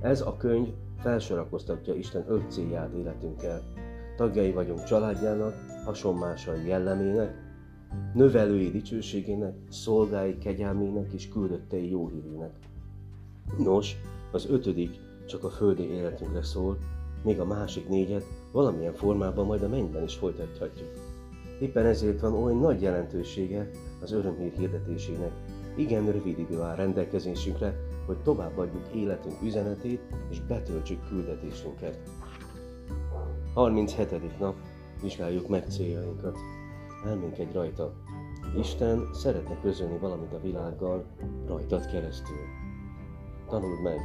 Ez 0.00 0.20
a 0.20 0.36
könyv 0.36 0.68
felsorakoztatja 1.04 1.94
Isten 1.94 2.24
öt 2.28 2.50
célját 2.50 2.94
életünkkel. 2.94 3.62
Tagjai 4.16 4.52
vagyunk 4.52 4.84
családjának, 4.84 5.54
hasonmásai 5.84 6.66
jellemének, 6.66 7.34
növelői 8.14 8.70
dicsőségének, 8.70 9.54
szolgái 9.70 10.38
kegyelmének 10.38 11.12
és 11.12 11.28
küldöttei 11.28 11.90
jó 11.90 12.08
hírének. 12.08 12.52
Nos, 13.58 13.96
az 14.32 14.46
ötödik 14.50 14.90
csak 15.26 15.44
a 15.44 15.50
földi 15.50 15.82
életünkre 15.82 16.42
szól, 16.42 16.78
még 17.24 17.40
a 17.40 17.44
másik 17.44 17.88
négyet 17.88 18.24
valamilyen 18.52 18.94
formában 18.94 19.46
majd 19.46 19.62
a 19.62 19.68
mennyben 19.68 20.02
is 20.02 20.14
folytathatjuk. 20.14 20.88
Éppen 21.60 21.86
ezért 21.86 22.20
van 22.20 22.34
oly 22.34 22.54
nagy 22.54 22.82
jelentősége 22.82 23.70
az 24.02 24.12
örömhír 24.12 24.52
hirdetésének. 24.52 25.32
Igen 25.76 26.12
rövid 26.12 26.38
idő 26.38 26.60
áll 26.60 26.76
rendelkezésünkre, 26.76 27.76
hogy 28.06 28.22
továbbadjuk 28.22 28.94
életünk 28.94 29.42
üzenetét 29.42 30.00
és 30.30 30.40
betöltsük 30.40 31.08
küldetésünket. 31.08 31.98
37. 33.54 34.38
nap, 34.38 34.54
vizsgáljuk 35.02 35.48
meg 35.48 35.64
céljainkat. 35.68 36.38
Elménkedj 37.06 37.52
rajta. 37.52 37.92
Isten 38.58 39.08
szeretne 39.12 39.60
közölni 39.60 39.98
valamit 39.98 40.32
a 40.32 40.40
világgal 40.40 41.04
rajtad 41.46 41.86
keresztül. 41.86 42.36
Tanuld 43.48 43.82
meg. 43.82 44.00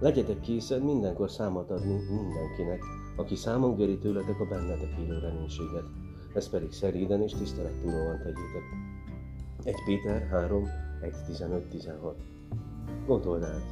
Legyetek 0.00 0.40
készen 0.40 0.82
mindenkor 0.82 1.30
számot 1.30 1.70
adni 1.70 1.94
mindenkinek, 1.94 2.82
aki 3.16 3.34
számon 3.34 3.76
göri 3.76 3.98
tőletek 3.98 4.40
a 4.40 4.44
bennetek 4.44 4.98
élő 4.98 5.18
reménységet. 5.18 5.84
Ez 6.34 6.48
pedig 6.48 6.72
szeréden 6.72 7.22
és 7.22 7.32
tisztelettudóan 7.32 8.18
tegyétek. 8.18 8.95
1 9.66 9.74
Péter 9.84 10.22
3, 10.30 10.68
1, 11.00 11.12
15, 11.26 11.68
16 11.68 12.16
Gondold 13.06 13.42
át, 13.42 13.62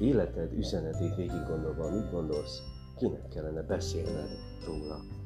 életed 0.00 0.52
üzenetét 0.52 1.14
végig 1.14 1.46
gondolva, 1.48 1.90
mit 1.90 2.10
gondolsz, 2.10 2.62
kinek 2.96 3.28
kellene 3.28 3.62
beszélned 3.62 4.28
róla. 4.66 5.19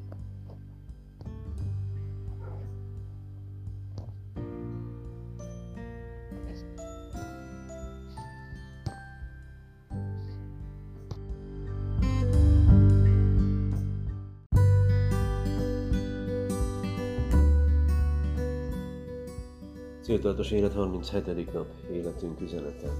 Céltudatos 20.05 20.51
élet 20.51 20.73
37. 20.73 21.53
nap 21.53 21.67
életünk 21.91 22.41
üzenete. 22.41 22.91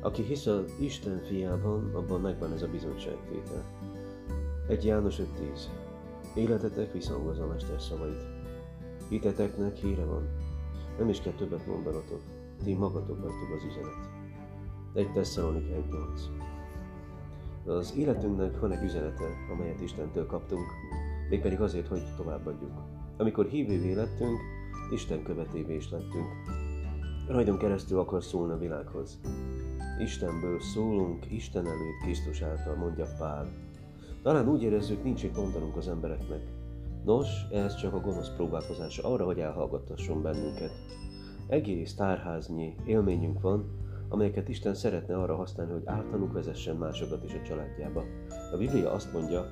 Aki 0.00 0.22
hisz 0.22 0.46
az 0.46 0.74
Isten 0.80 1.18
fiában, 1.18 1.94
abban 1.94 2.20
megvan 2.20 2.52
ez 2.52 2.62
a 2.62 2.68
bizonyságtétel. 2.68 3.64
Egy 4.68 4.84
János 4.84 5.16
5.10. 5.16 5.22
Életetek 6.34 6.92
visszhangozza 6.92 7.42
a 7.42 7.46
mester 7.46 7.80
szavait. 7.80 8.22
Hiteteknek 9.08 9.76
híre 9.76 10.04
van. 10.04 10.28
Nem 10.98 11.08
is 11.08 11.20
kell 11.20 11.32
többet 11.32 11.66
mondanatok. 11.66 12.20
Ti 12.64 12.74
magatok 12.74 13.20
vagytok 13.20 13.50
az 13.56 13.64
üzenet. 13.64 14.08
Egy 14.94 15.12
Tesszalonik 15.12 15.66
1.8. 15.66 17.76
Az 17.76 17.94
életünknek 17.96 18.60
van 18.60 18.72
egy 18.72 18.84
üzenete, 18.84 19.26
amelyet 19.52 19.80
Istentől 19.80 20.26
kaptunk, 20.26 20.66
mégpedig 21.28 21.60
azért, 21.60 21.88
hogy 21.88 22.02
továbbadjuk. 22.16 22.72
Amikor 23.16 23.46
hívővé 23.46 23.92
lettünk, 23.92 24.40
Isten 24.92 25.22
követévé 25.22 25.74
is 25.74 25.90
lettünk. 25.90 26.26
Rajtunk 27.28 27.58
keresztül 27.58 27.98
akar 27.98 28.24
szólni 28.24 28.52
a 28.52 28.58
világhoz. 28.58 29.20
Istenből 29.98 30.60
szólunk, 30.60 31.30
Isten 31.30 31.66
előtt 31.66 32.00
Krisztus 32.02 32.42
által, 32.42 32.74
mondja 32.74 33.06
Pál. 33.18 33.48
Talán 34.22 34.48
úgy 34.48 34.62
érezzük, 34.62 35.04
nincs 35.04 35.22
itt 35.22 35.36
mondanunk 35.36 35.76
az 35.76 35.88
embereknek. 35.88 36.40
Nos, 37.04 37.28
ez 37.52 37.74
csak 37.76 37.94
a 37.94 38.00
gonosz 38.00 38.34
próbálkozása 38.36 39.08
arra, 39.12 39.24
hogy 39.24 39.38
elhallgattasson 39.38 40.22
bennünket. 40.22 40.72
Egész 41.46 41.94
tárháznyi 41.94 42.74
élményünk 42.84 43.40
van, 43.40 43.64
amelyeket 44.08 44.48
Isten 44.48 44.74
szeretne 44.74 45.16
arra 45.16 45.36
használni, 45.36 45.72
hogy 45.72 45.86
általunk 45.86 46.32
vezessen 46.32 46.76
másokat 46.76 47.24
is 47.24 47.34
a 47.34 47.42
családjába. 47.42 48.04
A 48.52 48.56
Biblia 48.56 48.92
azt 48.92 49.12
mondja, 49.12 49.46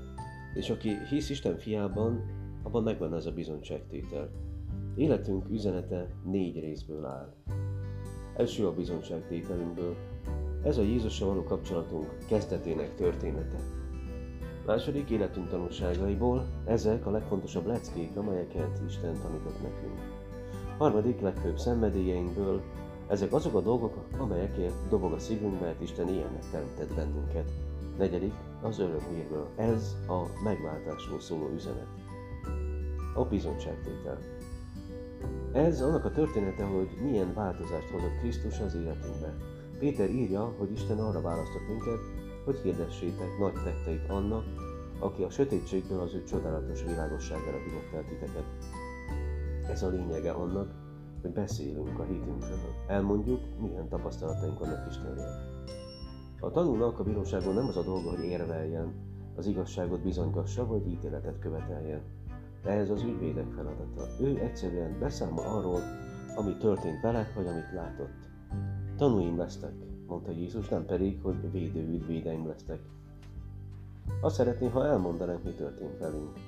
és 0.55 0.71
aki 0.71 0.91
hisz 1.11 1.31
Isten 1.31 1.59
fiában, 1.59 2.25
abban 2.63 2.83
megvan 2.83 3.15
ez 3.15 3.27
a 3.27 3.33
bizonyságtétel. 3.33 4.31
Életünk 4.95 5.51
üzenete 5.51 6.07
négy 6.25 6.61
részből 6.61 7.05
áll. 7.05 7.35
Első 8.37 8.67
a 8.67 8.75
bizonyságtételünkből. 8.75 9.97
Ez 10.63 10.79
a 10.79 10.83
Jézussal 10.83 11.29
való 11.29 11.43
kapcsolatunk 11.43 12.19
kezdetének 12.29 12.95
története. 12.95 13.57
Második 14.67 15.11
életünk 15.11 15.49
tanulságaiból, 15.49 16.47
ezek 16.65 17.07
a 17.07 17.11
legfontosabb 17.11 17.67
leckék, 17.67 18.17
amelyeket 18.17 18.81
Isten 18.87 19.15
tanított 19.23 19.63
nekünk. 19.63 19.99
Harmadik 20.79 21.21
legfőbb 21.21 21.59
szenvedélyeinkből, 21.59 22.63
ezek 23.09 23.33
azok 23.33 23.55
a 23.55 23.61
dolgok, 23.61 23.97
amelyekért 24.19 24.89
dobog 24.89 25.13
a 25.13 25.19
szívünk, 25.19 25.61
mert 25.61 25.81
Isten 25.81 26.09
ilyennek 26.09 26.51
teremtett 26.51 26.95
bennünket. 26.95 27.51
Negyedik, 27.99 28.35
az 28.63 28.79
örömhírből. 28.79 29.49
Ez 29.57 29.97
a 30.09 30.43
megváltásról 30.45 31.21
szóló 31.21 31.51
üzenet. 31.55 31.89
A 33.15 33.25
bizonyságtétel. 33.25 34.19
Ez 35.53 35.81
annak 35.81 36.05
a 36.05 36.11
története, 36.11 36.65
hogy 36.65 36.89
milyen 37.03 37.35
változást 37.35 37.91
hozott 37.91 38.19
Krisztus 38.21 38.61
az 38.61 38.75
életünkbe. 38.75 39.35
Péter 39.79 40.11
írja, 40.11 40.55
hogy 40.59 40.73
Isten 40.73 40.99
arra 40.99 41.21
választott 41.21 41.69
minket, 41.69 42.01
hogy 42.45 42.59
hirdessétek 42.59 43.39
nagy 43.39 43.53
tetteit 43.53 44.09
annak, 44.09 44.45
aki 44.99 45.23
a 45.23 45.31
sötétségből 45.31 46.01
az 46.01 46.15
ő 46.15 46.23
csodálatos 46.23 46.83
világosságára 46.83 47.59
hívott 47.59 47.93
el 47.95 48.05
titeket. 48.09 48.45
Ez 49.69 49.83
a 49.83 49.89
lényege 49.89 50.31
annak, 50.31 50.71
hogy 51.23 51.31
beszélünk 51.31 51.99
a 51.99 52.05
hitünkről, 52.05 52.59
elmondjuk, 52.87 53.41
milyen 53.61 53.89
tapasztalataink 53.89 54.59
vannak 54.59 54.89
Istenről. 54.89 55.59
A 56.41 56.51
tanulnak 56.51 56.99
a 56.99 57.03
bíróságon 57.03 57.55
nem 57.55 57.67
az 57.67 57.77
a 57.77 57.83
dolga, 57.83 58.11
hogy 58.11 58.25
érveljen, 58.25 58.95
az 59.37 59.47
igazságot 59.47 60.01
bizonygassa, 60.01 60.67
vagy 60.67 60.89
ítéletet 60.89 61.39
követeljen. 61.39 62.01
De 62.63 62.71
ez 62.71 62.91
az 62.91 63.03
ügyvédek 63.03 63.53
feladata. 63.53 64.07
Ő 64.21 64.39
egyszerűen 64.39 64.99
beszámol 64.99 65.45
arról, 65.45 65.81
ami 66.37 66.57
történt 66.57 67.01
vele, 67.01 67.33
vagy 67.35 67.47
amit 67.47 67.73
látott. 67.75 68.29
Tanúim 68.97 69.39
lesztek, 69.39 69.73
mondta 70.07 70.31
Jézus, 70.31 70.69
nem 70.69 70.85
pedig, 70.85 71.23
hogy 71.23 71.51
védő 71.51 71.81
ügyvédeim 71.81 72.47
lesztek. 72.47 72.81
Azt 74.21 74.35
szeretné, 74.35 74.69
ha 74.69 74.87
elmondanánk, 74.87 75.45
mi 75.45 75.51
történt 75.51 75.99
velünk. 75.99 76.39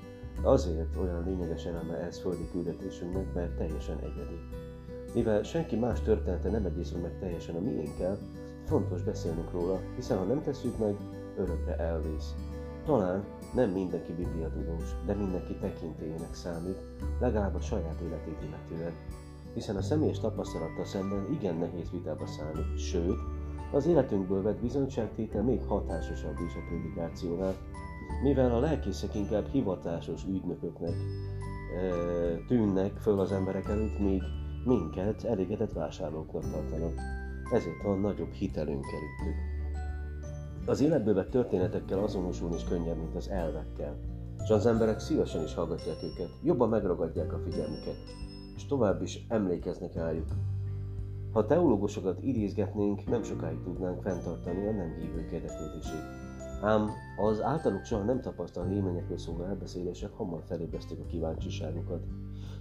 Azért 0.42 0.96
olyan 0.96 1.24
lényeges 1.24 1.64
eleme 1.64 1.96
ez 1.96 2.18
földi 2.18 2.48
küldetésünknek, 2.52 3.34
mert 3.34 3.56
teljesen 3.56 3.98
egyedi. 3.98 4.38
Mivel 5.14 5.42
senki 5.42 5.76
más 5.76 6.00
története 6.00 6.50
nem 6.50 6.64
egyezünk 6.64 7.02
meg 7.02 7.18
teljesen 7.18 7.54
a 7.54 7.60
miénkkel, 7.60 8.18
fontos 8.64 9.02
beszélnünk 9.02 9.50
róla, 9.50 9.80
hiszen 9.94 10.18
ha 10.18 10.24
nem 10.24 10.42
tesszük 10.42 10.78
meg, 10.78 10.96
örökre 11.36 11.76
elvész. 11.76 12.34
Talán 12.84 13.24
nem 13.52 13.70
mindenki 13.70 14.12
bibliatudós, 14.12 14.94
de 15.06 15.14
mindenki 15.14 15.54
tekintélyének 15.54 16.34
számít, 16.34 16.78
legalább 17.20 17.54
a 17.54 17.60
saját 17.60 18.00
életét 18.00 18.42
illetően. 18.42 18.92
Hiszen 19.54 19.76
a 19.76 19.82
személyes 19.82 20.18
tapasztalattal 20.18 20.84
szemben 20.84 21.32
igen 21.32 21.56
nehéz 21.56 21.90
vitába 21.90 22.26
szállni, 22.26 22.76
sőt, 22.76 23.18
az 23.72 23.86
életünkből 23.86 24.42
vett 24.42 24.60
bizonyságtétel 24.60 25.42
még 25.42 25.62
hatásosabb 25.62 26.36
is 26.46 26.54
a 26.54 26.66
prédikációnál, 26.68 27.54
mivel 28.22 28.54
a 28.54 28.60
lelkészek 28.60 29.14
inkább 29.14 29.48
hivatásos 29.48 30.24
ügynököknek 30.24 30.94
e, 30.94 31.94
tűnnek 32.46 32.96
föl 32.96 33.20
az 33.20 33.32
emberek 33.32 33.68
előtt, 33.68 33.98
míg 33.98 34.22
minket 34.64 35.24
elégedett 35.24 35.72
vásárlóknak 35.72 36.50
tartanak. 36.50 36.92
Ezért 37.52 37.82
van 37.82 38.00
nagyobb 38.00 38.32
hitelünk 38.32 38.84
előttük. 38.84 39.51
Az 40.66 40.80
életből 40.80 41.14
vett 41.14 41.30
történetekkel 41.30 41.98
azonosulni 41.98 42.54
is 42.54 42.64
könnyebb, 42.64 42.96
mint 42.96 43.14
az 43.14 43.28
elvekkel, 43.28 43.96
és 44.42 44.50
az 44.50 44.66
emberek 44.66 45.00
szívesen 45.00 45.42
is 45.42 45.54
hallgatják 45.54 46.02
őket, 46.02 46.30
jobban 46.42 46.68
megragadják 46.68 47.32
a 47.32 47.38
figyelmüket, 47.38 47.96
és 48.56 48.66
tovább 48.66 49.02
is 49.02 49.26
emlékeznek 49.28 49.94
rájuk. 49.94 50.26
Ha 51.32 51.46
teológusokat 51.46 52.22
idézgetnénk, 52.22 53.08
nem 53.08 53.22
sokáig 53.22 53.62
tudnánk 53.62 54.02
fenntartani 54.02 54.66
a 54.66 54.72
nem 54.72 54.94
hívők 55.00 55.30
érdeklődését. 55.32 56.04
Ám 56.62 56.90
az 57.16 57.42
általuk 57.42 57.84
soha 57.84 58.02
nem 58.02 58.20
tapasztalt 58.20 58.72
élményekről 58.72 59.18
szóló 59.18 59.44
elbeszélések 59.44 60.12
hamar 60.12 60.42
felébrezték 60.46 60.98
a 60.98 61.06
kíváncsiságukat. 61.06 62.02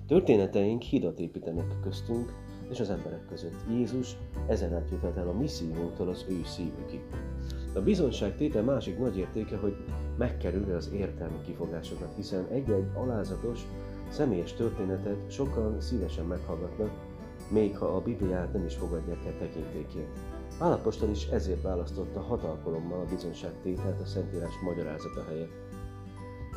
Történeteink 0.08 0.82
hidat 0.82 1.20
építenek 1.20 1.80
köztünk 1.84 2.34
és 2.70 2.80
az 2.80 2.90
emberek 2.90 3.26
között. 3.30 3.64
Jézus 3.70 4.18
ezen 4.48 4.74
át 4.74 4.90
jutott 4.92 5.18
el 5.18 5.28
a 5.28 5.38
missziótól 5.38 6.10
az 6.10 6.26
ő 6.30 6.42
szívükig. 6.44 7.02
A 7.74 7.80
bizonság 7.80 8.36
tétel 8.36 8.64
másik 8.64 8.98
nagy 8.98 9.18
értéke, 9.18 9.58
hogy 9.58 9.76
megkerül 10.18 10.76
az 10.76 10.90
értelmi 10.94 11.42
kifogásokat, 11.46 12.16
hiszen 12.16 12.48
egy-egy 12.48 12.88
alázatos, 12.94 13.60
személyes 14.10 14.54
történetet 14.54 15.32
sokan 15.32 15.82
szívesen 15.82 16.26
meghallgatnak, 16.26 16.92
még 17.50 17.78
ha 17.78 17.86
a 17.86 18.02
Bibliát 18.02 18.54
nem 18.54 18.66
is 18.66 18.76
fogadják 18.76 19.26
el 19.26 19.38
tekintékért. 19.40 20.20
Állapostól 20.60 21.10
is 21.10 21.26
ezért 21.28 21.62
választotta 21.62 22.20
hat 22.20 22.44
alkalommal 22.44 23.00
a 23.00 23.10
bizonyságtételt 23.10 24.02
a 24.02 24.06
Szentírás 24.06 24.54
magyarázata 24.64 25.24
helyett. 25.30 25.52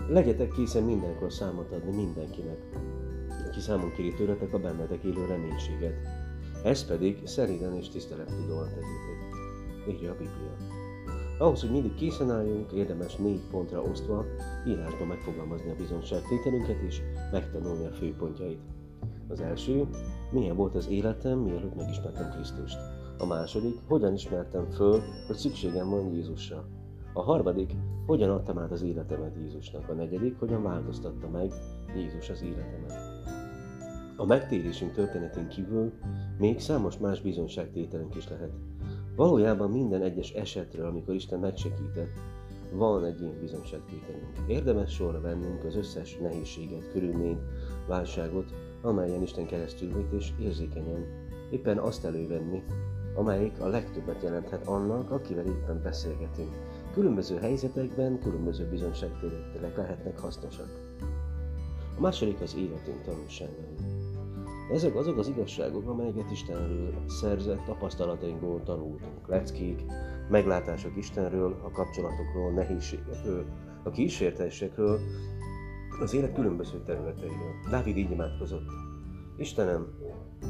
Legyetek 0.08 0.48
készen 0.48 0.82
mindenkor 0.82 1.32
számot 1.32 1.72
adni 1.72 1.96
mindenkinek, 1.96 2.58
aki 3.48 3.60
számon 3.60 3.92
kéri 3.92 4.14
tőletek 4.14 4.52
a 4.52 4.58
bennetek 4.58 5.02
élő 5.02 5.26
reménységet. 5.26 5.94
Ez 6.64 6.84
pedig 6.84 7.26
szeriden 7.26 7.74
és 7.74 7.88
tisztelettudóan 7.88 8.68
tegyétek. 8.68 9.24
Írja 9.88 10.10
a 10.10 10.16
Biblia. 10.16 10.83
Ahhoz, 11.38 11.60
hogy 11.60 11.70
mindig 11.70 11.94
készen 11.94 12.30
álljunk, 12.30 12.72
érdemes 12.72 13.16
négy 13.16 13.40
pontra 13.50 13.82
osztva 13.82 14.24
írásban 14.66 15.06
megfogalmazni 15.06 15.70
a 15.70 15.76
bizonyságtételünket 15.76 16.80
és 16.80 17.00
megtanulni 17.32 17.86
a 17.86 17.92
főpontjait. 17.92 18.60
Az 19.28 19.40
első, 19.40 19.86
milyen 20.30 20.56
volt 20.56 20.74
az 20.74 20.88
életem, 20.88 21.38
mielőtt 21.38 21.74
megismertem 21.74 22.30
Krisztust. 22.30 22.78
A 23.18 23.26
második, 23.26 23.74
hogyan 23.88 24.12
ismertem 24.12 24.70
föl, 24.70 25.00
hogy 25.26 25.36
szükségem 25.36 25.90
van 25.90 26.12
Jézusra. 26.12 26.64
A 27.12 27.22
harmadik, 27.22 27.72
hogyan 28.06 28.30
adtam 28.30 28.58
át 28.58 28.70
az 28.70 28.82
életemet 28.82 29.36
Jézusnak. 29.36 29.88
A 29.88 29.92
negyedik, 29.92 30.38
hogyan 30.38 30.62
változtatta 30.62 31.28
meg 31.28 31.52
Jézus 31.96 32.30
az 32.30 32.42
életemet. 32.42 32.92
A 34.16 34.24
megtérésünk 34.26 34.92
történetén 34.92 35.48
kívül 35.48 35.92
még 36.38 36.60
számos 36.60 36.98
más 36.98 37.20
bizonyságtételünk 37.20 38.14
is 38.14 38.28
lehet. 38.28 38.52
Valójában 39.16 39.70
minden 39.70 40.02
egyes 40.02 40.30
esetről, 40.30 40.86
amikor 40.86 41.14
Isten 41.14 41.38
megsegített, 41.38 42.12
van 42.72 43.04
egy 43.04 43.20
ilyen 43.20 43.40
bizonyságtételünk. 43.40 44.38
Érdemes 44.46 44.94
sorra 44.94 45.20
vennünk 45.20 45.64
az 45.64 45.76
összes 45.76 46.16
nehézséget, 46.16 46.90
körülményt, 46.92 47.40
válságot, 47.88 48.54
amelyen 48.82 49.22
Isten 49.22 49.46
keresztül 49.46 49.92
vét, 49.92 50.12
és 50.20 50.32
érzékenyen 50.40 51.06
éppen 51.50 51.78
azt 51.78 52.04
elővenni, 52.04 52.62
amelyik 53.14 53.60
a 53.60 53.68
legtöbbet 53.68 54.22
jelenthet 54.22 54.66
annak, 54.66 55.10
akivel 55.10 55.46
éppen 55.46 55.80
beszélgetünk. 55.82 56.54
Különböző 56.92 57.36
helyzetekben 57.36 58.18
különböző 58.18 58.68
bizonyságtételek 58.68 59.76
lehetnek 59.76 60.18
hasznosak. 60.18 60.68
A 61.96 62.00
második 62.00 62.40
az 62.40 62.56
életünk 62.56 63.02
tanulságai. 63.02 63.93
Ezek 64.72 64.96
azok 64.96 65.18
az 65.18 65.28
igazságok, 65.28 65.88
amelyeket 65.88 66.30
Istenről 66.30 66.94
szerzett 67.06 67.64
tapasztalatainkból 67.64 68.62
tanultunk. 68.62 69.28
Leckék, 69.28 69.82
meglátások 70.28 70.96
Istenről, 70.96 71.56
a 71.62 71.70
kapcsolatokról, 71.70 72.50
nehézségekről, 72.50 73.44
a 73.82 73.90
kísértésekről, 73.90 74.98
az 76.00 76.14
élet 76.14 76.34
különböző 76.34 76.82
területeiről. 76.82 77.52
Dávid 77.70 77.96
így 77.96 78.10
imádkozott. 78.10 78.66
Istenem, 79.36 79.86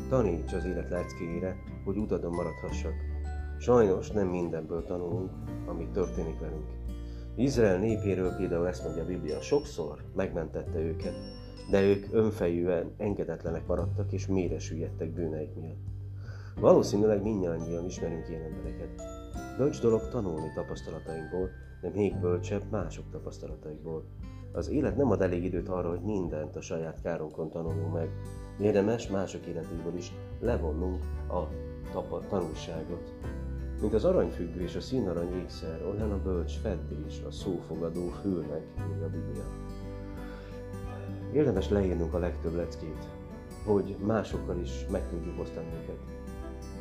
taníts 0.09 0.53
az 0.53 0.65
élet 0.65 0.91
leckéjére, 0.91 1.57
hogy 1.85 1.97
utadon 1.97 2.35
maradhassak. 2.35 2.93
Sajnos 3.59 4.11
nem 4.11 4.29
mindenből 4.29 4.85
tanulunk, 4.85 5.31
ami 5.67 5.89
történik 5.93 6.39
velünk. 6.39 6.69
Izrael 7.37 7.79
népéről 7.79 8.37
például 8.37 8.67
ezt 8.67 8.85
mondja 8.85 9.03
a 9.03 9.07
Biblia, 9.07 9.41
sokszor 9.41 10.05
megmentette 10.15 10.79
őket, 10.79 11.15
de 11.71 11.83
ők 11.83 12.07
önfejűen 12.13 12.93
engedetlenek 12.97 13.67
maradtak 13.67 14.13
és 14.13 14.27
mélyre 14.27 14.59
süllyedtek 14.59 15.11
bűneik 15.11 15.55
miatt. 15.55 15.83
Valószínűleg 16.61 17.23
mindnyáján 17.23 17.85
ismerünk 17.87 18.29
ilyen 18.29 18.43
embereket. 18.43 19.03
Bölcs 19.59 19.81
dolog 19.81 20.09
tanulni 20.09 20.53
tapasztalatainkból, 20.55 21.51
de 21.81 21.91
még 21.95 22.21
bölcsebb 22.21 22.71
mások 22.71 23.05
tapasztalataikból. 23.11 24.05
Az 24.53 24.69
élet 24.69 24.97
nem 24.97 25.11
ad 25.11 25.23
elég 25.23 25.45
időt 25.45 25.69
arra, 25.69 25.89
hogy 25.89 26.03
mindent 26.03 26.57
a 26.57 26.61
saját 26.61 27.01
kárunkon 27.03 27.51
tanulunk 27.51 27.93
meg, 27.93 28.09
Érdemes 28.61 29.09
mások 29.09 29.47
életéből 29.47 29.97
is 29.97 30.13
levonnunk 30.41 31.03
a 31.29 32.29
tanulságot. 32.29 33.13
Mint 33.81 33.95
az 33.95 34.05
aranyfüggő 34.05 34.61
és 34.61 34.75
a 34.75 34.81
színarany 34.81 35.37
ékszer, 35.37 35.83
olyan 35.95 36.13
a 36.13 36.23
bölcs 36.23 36.53
feddés, 36.57 37.23
a 37.27 37.31
szófogadó 37.31 38.09
fülnek, 38.09 38.63
írja 38.91 39.05
a 39.05 39.09
Biblia. 39.09 39.45
Érdemes 41.35 41.69
leírnunk 41.69 42.15
a 42.15 42.19
legtöbb 42.19 42.55
leckét, 42.55 43.09
hogy 43.65 43.97
másokkal 44.07 44.59
is 44.59 44.87
meg 44.91 45.09
tudjuk 45.09 45.41
osztani 45.41 45.67
őket. 45.83 45.99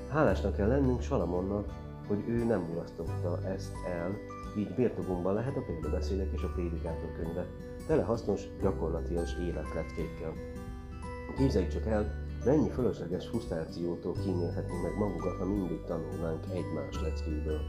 Hálásnak 0.10 0.56
kell 0.56 0.68
lennünk 0.68 1.02
Salamonnak, 1.02 1.74
hogy 2.08 2.24
ő 2.28 2.44
nem 2.44 2.62
mulasztotta 2.62 3.40
ezt 3.48 3.74
el, 3.88 4.18
így 4.58 4.76
birtokunkban 4.76 5.34
lehet 5.34 5.56
a 5.58 5.64
példabeszédek 5.68 6.34
és 6.34 6.44
a 6.44 6.52
prédikátor 6.54 7.12
könyve, 7.16 7.46
tele 7.88 8.04
hasznos, 8.04 8.42
gyakorlatias 8.62 9.36
életleckékkel. 9.48 10.34
Képzeljük 11.38 11.72
csak 11.72 11.86
el, 11.86 12.26
mennyi 12.46 12.70
fölösleges 12.70 13.28
frusztrációtól 13.28 14.14
kímélhetünk 14.14 14.82
meg 14.82 14.98
magunkat, 14.98 15.38
ha 15.38 15.46
mindig 15.46 15.84
tanulnánk 15.86 16.44
egymás 16.54 17.02
leckéből. 17.02 17.60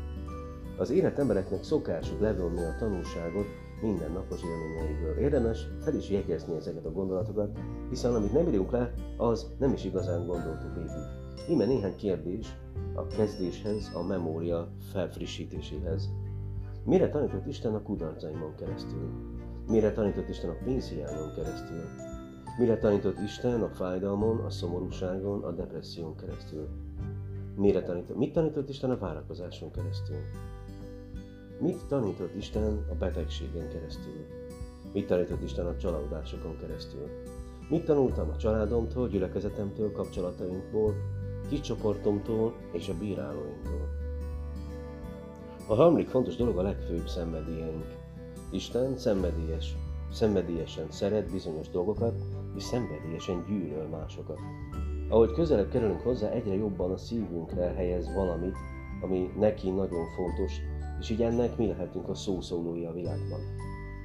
Az 0.76 0.90
élet 0.90 1.18
embereknek 1.18 1.62
szokásuk 1.62 2.20
levonni 2.20 2.62
a 2.62 2.76
tanulságot 2.78 3.46
mindennapos 3.82 4.40
élményeiből. 4.42 5.16
Érdemes 5.16 5.68
fel 5.80 5.94
is 5.94 6.10
jegyezni 6.10 6.54
ezeket 6.54 6.84
a 6.84 6.92
gondolatokat, 6.92 7.58
hiszen 7.88 8.14
amit 8.14 8.32
nem 8.32 8.48
írunk 8.48 8.70
le, 8.70 8.92
az 9.16 9.46
nem 9.58 9.72
is 9.72 9.84
igazán 9.84 10.26
gondoltuk 10.26 10.74
végig. 10.74 11.24
Íme 11.48 11.64
néhány 11.64 11.96
kérdés 11.96 12.56
a 12.94 13.06
kezdéshez, 13.06 13.90
a 13.94 14.02
memória 14.02 14.68
felfrissítéséhez. 14.92 16.10
Mire 16.84 17.08
tanított 17.08 17.46
Isten 17.46 17.74
a 17.74 17.82
kudarcaimon 17.82 18.54
keresztül? 18.54 19.10
Mire 19.68 19.92
tanított 19.92 20.28
Isten 20.28 20.50
a 20.50 20.64
pénzhiányon 20.64 21.32
keresztül? 21.34 21.82
Mire 22.58 22.78
tanított 22.78 23.18
Isten 23.18 23.62
a 23.62 23.68
fájdalmon, 23.68 24.38
a 24.38 24.50
szomorúságon, 24.50 25.44
a 25.44 25.50
depresszión 25.50 26.16
keresztül? 26.16 26.68
Mire 27.56 27.82
tanított? 27.82 28.16
Mit 28.16 28.32
tanított 28.32 28.68
Isten 28.68 28.90
a 28.90 28.98
várakozáson 28.98 29.70
keresztül? 29.70 30.16
Mit 31.58 31.84
tanított 31.88 32.34
Isten 32.34 32.86
a 32.90 32.94
betegségen 32.94 33.68
keresztül? 33.68 34.26
Mit 34.92 35.06
tanított 35.06 35.42
Isten 35.42 35.66
a 35.66 35.76
csalódásokon 35.76 36.56
keresztül? 36.58 37.08
Mit 37.68 37.84
tanultam 37.84 38.28
a 38.28 38.36
családomtól, 38.36 39.08
gyülekezetemtől, 39.08 39.92
kapcsolatainkból, 39.92 40.94
kicsoportomtól 41.48 42.54
és 42.72 42.88
a 42.88 42.94
bírálóinktól? 42.98 43.88
A 45.68 45.74
harmadik 45.74 46.08
fontos 46.08 46.36
dolog 46.36 46.58
a 46.58 46.62
legfőbb 46.62 47.08
szenvedélyeink. 47.08 47.84
Isten 48.50 48.98
szenvedélyes, 48.98 49.76
szenvedélyesen 50.12 50.90
szeret 50.90 51.30
bizonyos 51.30 51.68
dolgokat, 51.68 52.14
és 52.56 52.62
szenvedélyesen 52.62 53.44
gyűlöl 53.48 53.86
másokat. 53.86 54.38
Ahogy 55.08 55.32
közelebb 55.32 55.70
kerülünk 55.70 56.00
hozzá, 56.00 56.30
egyre 56.30 56.54
jobban 56.54 56.90
a 56.90 56.96
szívünkre 56.96 57.64
helyez 57.64 58.14
valamit, 58.14 58.56
ami 59.00 59.30
neki 59.38 59.70
nagyon 59.70 60.06
fontos, 60.16 60.52
és 61.04 61.10
így 61.10 61.22
ennek 61.22 61.56
mi 61.56 61.66
lehetünk 61.66 62.08
a 62.08 62.14
szószólói 62.14 62.84
a 62.84 62.92
világban. 62.92 63.40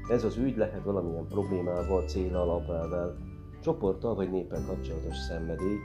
Ez 0.10 0.24
az 0.24 0.38
ügy 0.38 0.58
lehet 0.58 0.84
valamilyen 0.84 1.28
problémával, 1.28 2.04
célral, 2.08 2.50
alapelvel, 2.50 3.16
csoporttal 3.64 4.16
vagy 4.16 4.32
néppel 4.32 4.66
kapcsolatos 4.68 5.18
szenvedély, 5.18 5.78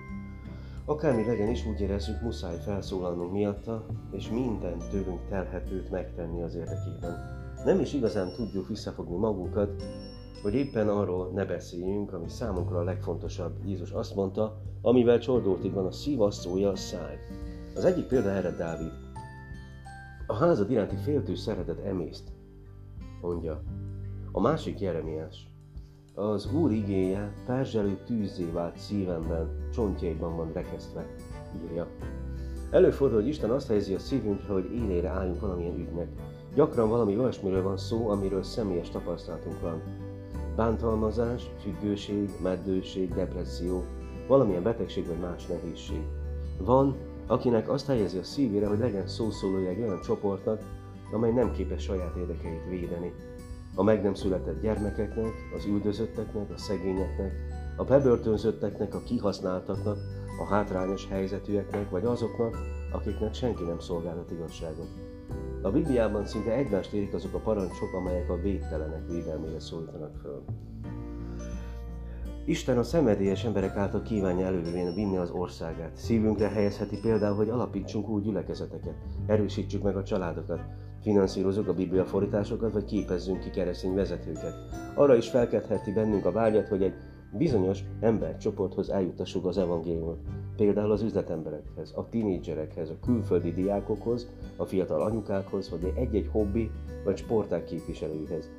Akármi 0.87 1.27
legyen 1.27 1.49
is, 1.49 1.67
úgy 1.67 1.81
érezzük, 1.81 2.21
muszáj 2.23 2.57
felszólalnunk 2.65 3.33
miatta, 3.33 3.87
és 4.11 4.31
minden 4.31 4.79
tőlünk 4.91 5.29
telhetőt 5.29 5.91
megtenni 5.91 6.43
az 6.43 6.55
érdekében. 6.55 7.17
Nem 7.65 7.81
is 7.81 7.93
igazán 7.93 8.33
tudjuk 8.37 8.69
visszafogni 8.69 9.17
magunkat, 9.17 9.83
hogy 10.43 10.55
éppen 10.55 10.89
arról 10.89 11.31
ne 11.35 11.45
beszéljünk, 11.45 12.13
ami 12.13 12.29
számunkra 12.29 12.79
a 12.79 12.85
legfontosabb. 12.85 13.53
Jézus 13.65 13.91
azt 13.91 14.15
mondta, 14.15 14.61
amivel 14.83 15.19
csordultig 15.19 15.73
van 15.73 15.87
a 15.87 15.93
szív, 15.93 16.21
azt 16.21 16.41
szólja 16.41 16.71
a 16.71 16.77
száj. 16.77 17.19
Az 17.77 17.85
egyik 17.85 18.07
példa 18.07 18.31
erre 18.31 18.51
Dávid. 18.51 19.04
A 20.27 20.35
házad 20.35 20.71
iránti 20.71 20.97
féltő 20.97 21.35
szeretet 21.35 21.85
emészt, 21.85 22.33
mondja. 23.21 23.63
A 24.33 24.41
másik 24.41 24.81
Jeremiás. 24.81 25.49
Az 26.15 26.53
Úr 26.53 26.73
igéje 26.73 27.33
perzselő 27.47 27.99
tűzé 28.07 28.51
vált 28.53 28.77
szívemben, 28.79 29.69
csontjaiban 29.73 30.37
van 30.37 30.53
rekesztve, 30.53 31.07
írja. 31.65 31.89
Előfordul, 32.71 33.19
hogy 33.21 33.29
Isten 33.29 33.51
azt 33.51 33.69
helyezi 33.69 33.95
a 33.95 33.99
szívünkre, 33.99 34.53
hogy 34.53 34.73
élére 34.73 35.09
álljunk 35.09 35.41
valamilyen 35.41 35.79
ügynek. 35.79 36.09
Gyakran 36.55 36.89
valami 36.89 37.19
olyasmiről 37.19 37.63
van 37.63 37.77
szó, 37.77 38.09
amiről 38.09 38.43
személyes 38.43 38.91
tapasztalatunk 38.91 39.61
van. 39.61 39.83
Bántalmazás, 40.57 41.51
függőség, 41.61 42.31
meddőség, 42.43 43.15
depresszió, 43.15 43.83
valamilyen 44.29 44.63
betegség 44.63 45.07
vagy 45.07 45.19
más 45.19 45.47
nehézség. 45.47 46.03
Van, 46.59 46.97
akinek 47.27 47.69
azt 47.69 47.87
helyezi 47.87 48.19
a 48.19 48.25
szívére, 48.25 48.67
hogy 48.67 48.79
legyen 48.79 49.07
szószólója 49.07 49.69
egy 49.69 49.81
olyan 49.81 50.01
csoportnak, 50.01 50.63
amely 51.13 51.33
nem 51.33 51.53
képes 51.53 51.83
saját 51.83 52.17
érdekeit 52.17 52.69
védeni, 52.69 53.13
a 53.75 53.83
meg 53.83 54.03
nem 54.03 54.15
született 54.15 54.61
gyermekeknek, 54.61 55.33
az 55.57 55.65
üldözötteknek, 55.65 56.51
a 56.51 56.59
szegényeknek, 56.59 57.33
a 57.77 57.85
bebörtönzötteknek, 57.85 58.95
a 58.95 59.03
kihasználtaknak, 59.03 59.99
a 60.41 60.45
hátrányos 60.45 61.09
helyzetűeknek, 61.09 61.91
vagy 61.91 62.05
azoknak, 62.05 62.57
akiknek 62.93 63.35
senki 63.35 63.63
nem 63.63 63.79
szolgálhat 63.79 64.31
igazságot. 64.31 64.89
A 65.63 65.71
Bibliában 65.71 66.27
szinte 66.27 66.53
egymást 66.53 66.93
érik 66.93 67.15
azok 67.15 67.35
a 67.35 67.39
parancsok, 67.39 67.93
amelyek 67.95 68.31
a 68.31 68.41
védtelenek 68.41 69.09
védelmére 69.09 69.61
szólítanak 69.61 70.17
föl. 70.23 70.45
Isten 72.47 72.79
a 72.79 72.83
szenvedélyes 72.83 73.45
emberek 73.45 73.77
által 73.77 74.03
kívánja 74.03 74.47
előrébb 74.47 74.95
vinni 74.95 75.17
az 75.17 75.31
országát. 75.31 75.97
Szívünkre 75.97 76.49
helyezheti 76.49 77.01
például, 77.01 77.37
hogy 77.37 77.49
alapítsunk 77.49 78.09
új 78.09 78.23
gyülekezeteket, 78.23 78.95
erősítsük 79.27 79.83
meg 79.83 79.97
a 79.97 80.03
családokat, 80.03 80.61
finanszírozunk 81.03 81.69
a 81.69 81.75
Biblia 81.75 82.05
fordításokat, 82.05 82.73
vagy 82.73 82.85
képezzünk 82.85 83.41
ki 83.41 83.51
keresztény 83.51 83.95
vezetőket. 83.95 84.55
Arra 84.95 85.17
is 85.17 85.29
felkeltheti 85.29 85.93
bennünk 85.93 86.25
a 86.25 86.33
vágyat, 86.33 86.69
hogy 86.69 86.83
egy 86.83 86.95
bizonyos 87.33 87.85
embercsoporthoz 88.01 88.91
eljutassuk 88.91 89.47
az 89.47 89.59
evangéliumot. 89.59 90.19
Például 90.57 90.93
az 90.93 91.03
üzletemberekhez, 91.03 91.93
a 91.97 92.09
tinédzserekhez, 92.09 92.91
a 92.91 92.99
külföldi 93.05 93.53
diákokhoz, 93.53 94.29
a 94.57 94.65
fiatal 94.65 95.03
anyukákhoz, 95.03 95.71
vagy 95.71 95.93
egy-egy 95.97 96.29
hobbi 96.33 96.71
vagy 97.05 97.17
sporták 97.17 97.65
képviselőihez. 97.65 98.51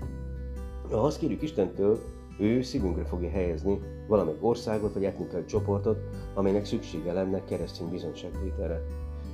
Ha 0.89 0.97
azt 0.97 1.19
kérjük 1.19 1.41
Istentől, 1.41 1.99
ő 2.39 2.61
szívünkre 2.61 3.05
fogja 3.05 3.29
helyezni 3.29 3.79
valamelyik 4.07 4.43
országot 4.43 4.93
vagy 4.93 5.03
etnikai 5.03 5.45
csoportot, 5.45 5.97
amelynek 6.33 6.65
szüksége 6.65 7.13
lenne 7.13 7.43
keresztény 7.43 7.89
bizonyságtételre. 7.89 8.81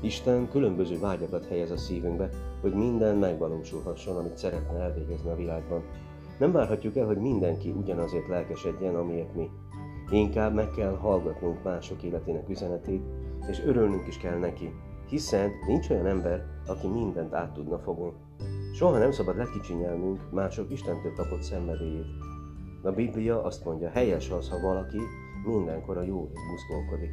Isten 0.02 0.50
különböző 0.50 1.00
vágyakat 1.00 1.46
helyez 1.46 1.72
a 1.72 1.78
szívünkbe, 1.78 2.30
hogy 2.62 2.74
minden 2.74 3.18
megvalósulhasson, 3.18 4.18
amit 4.18 4.38
szeretne 4.38 4.80
elvégezni 4.80 5.30
a 5.30 5.36
világban. 5.36 5.84
Nem 6.40 6.52
várhatjuk 6.52 6.98
el, 6.98 7.06
hogy 7.06 7.18
mindenki 7.18 7.70
ugyanazért 7.70 8.28
lelkesedjen, 8.28 8.96
amiért 8.96 9.36
mi. 9.36 9.50
Inkább 10.12 10.54
meg 10.54 10.70
kell 10.70 10.96
hallgatnunk 10.96 11.64
mások 11.64 12.04
életének 12.04 12.50
üzenetét, 12.50 13.02
és 13.50 13.62
örülnünk 13.66 14.08
is 14.08 14.18
kell 14.18 14.38
neki, 14.38 14.72
hiszen 15.10 15.52
nincs 15.68 15.90
olyan 15.90 16.06
ember, 16.06 16.46
aki 16.68 16.88
mindent 16.88 17.34
át 17.34 17.54
tudna 17.54 17.80
fogni. 17.80 18.14
Soha 18.74 18.98
nem 18.98 19.12
szabad 19.12 19.38
lekicsinyelnünk 19.38 20.32
mások 20.32 20.72
Istentől 20.72 21.14
kapott 21.14 21.42
szenvedélyét. 21.42 22.31
A 22.84 22.92
Biblia 22.92 23.44
azt 23.44 23.66
mondja, 23.66 23.90
helyes 23.90 24.30
az, 24.30 24.50
ha 24.50 24.60
valaki 24.60 25.00
mindenkor 25.46 25.98
a 25.98 26.02
jó 26.02 26.30
buszkolkodik. 26.52 27.12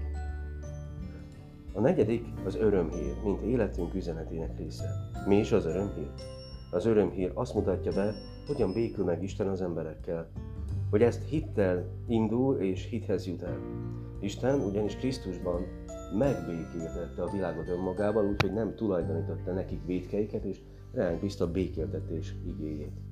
A 1.72 1.80
negyedik 1.80 2.24
az 2.44 2.56
örömhír, 2.56 3.14
mint 3.24 3.42
életünk 3.42 3.94
üzenetének 3.94 4.58
része. 4.58 4.84
Mi 5.26 5.36
is 5.36 5.52
az 5.52 5.64
örömhír? 5.64 6.10
Az 6.70 6.86
örömhír 6.86 7.30
azt 7.34 7.54
mutatja 7.54 7.92
be, 7.92 8.14
hogyan 8.46 8.72
békül 8.72 9.04
meg 9.04 9.22
Isten 9.22 9.48
az 9.48 9.60
emberekkel, 9.60 10.28
hogy 10.90 11.02
ezt 11.02 11.28
hittel 11.28 11.84
indul 12.06 12.56
és 12.56 12.88
hithez 12.88 13.26
jut 13.26 13.42
el. 13.42 13.58
Isten 14.20 14.60
ugyanis 14.60 14.96
Krisztusban 14.96 15.66
megbékéltette 16.18 17.22
a 17.22 17.30
világot 17.32 17.68
önmagával, 17.68 18.24
úgyhogy 18.24 18.52
nem 18.52 18.74
tulajdonította 18.74 19.52
nekik 19.52 19.86
védkeiket, 19.86 20.44
és 20.44 20.60
ránk 20.92 21.20
bízta 21.20 21.50
békéltetés 21.50 22.34
igéjét. 22.46 23.07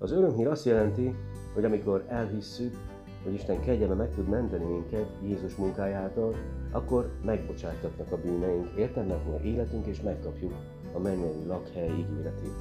Az 0.00 0.12
örömhír 0.12 0.46
azt 0.46 0.64
jelenti, 0.64 1.14
hogy 1.54 1.64
amikor 1.64 2.04
elhisszük, 2.08 2.76
hogy 3.24 3.34
Isten 3.34 3.60
kegyelme 3.60 3.94
meg 3.94 4.14
tud 4.14 4.28
menteni 4.28 4.64
minket 4.64 5.06
Jézus 5.22 5.54
munkájától, 5.54 6.34
akkor 6.72 7.10
megbocsátatnak 7.24 8.12
a 8.12 8.16
bűneink, 8.16 8.68
értelmet 8.76 9.26
nyer 9.30 9.44
életünk, 9.44 9.86
és 9.86 10.00
megkapjuk 10.00 10.52
a 10.94 10.98
mennyei 10.98 11.44
lakhely 11.46 11.90
ígéretét. 11.90 12.52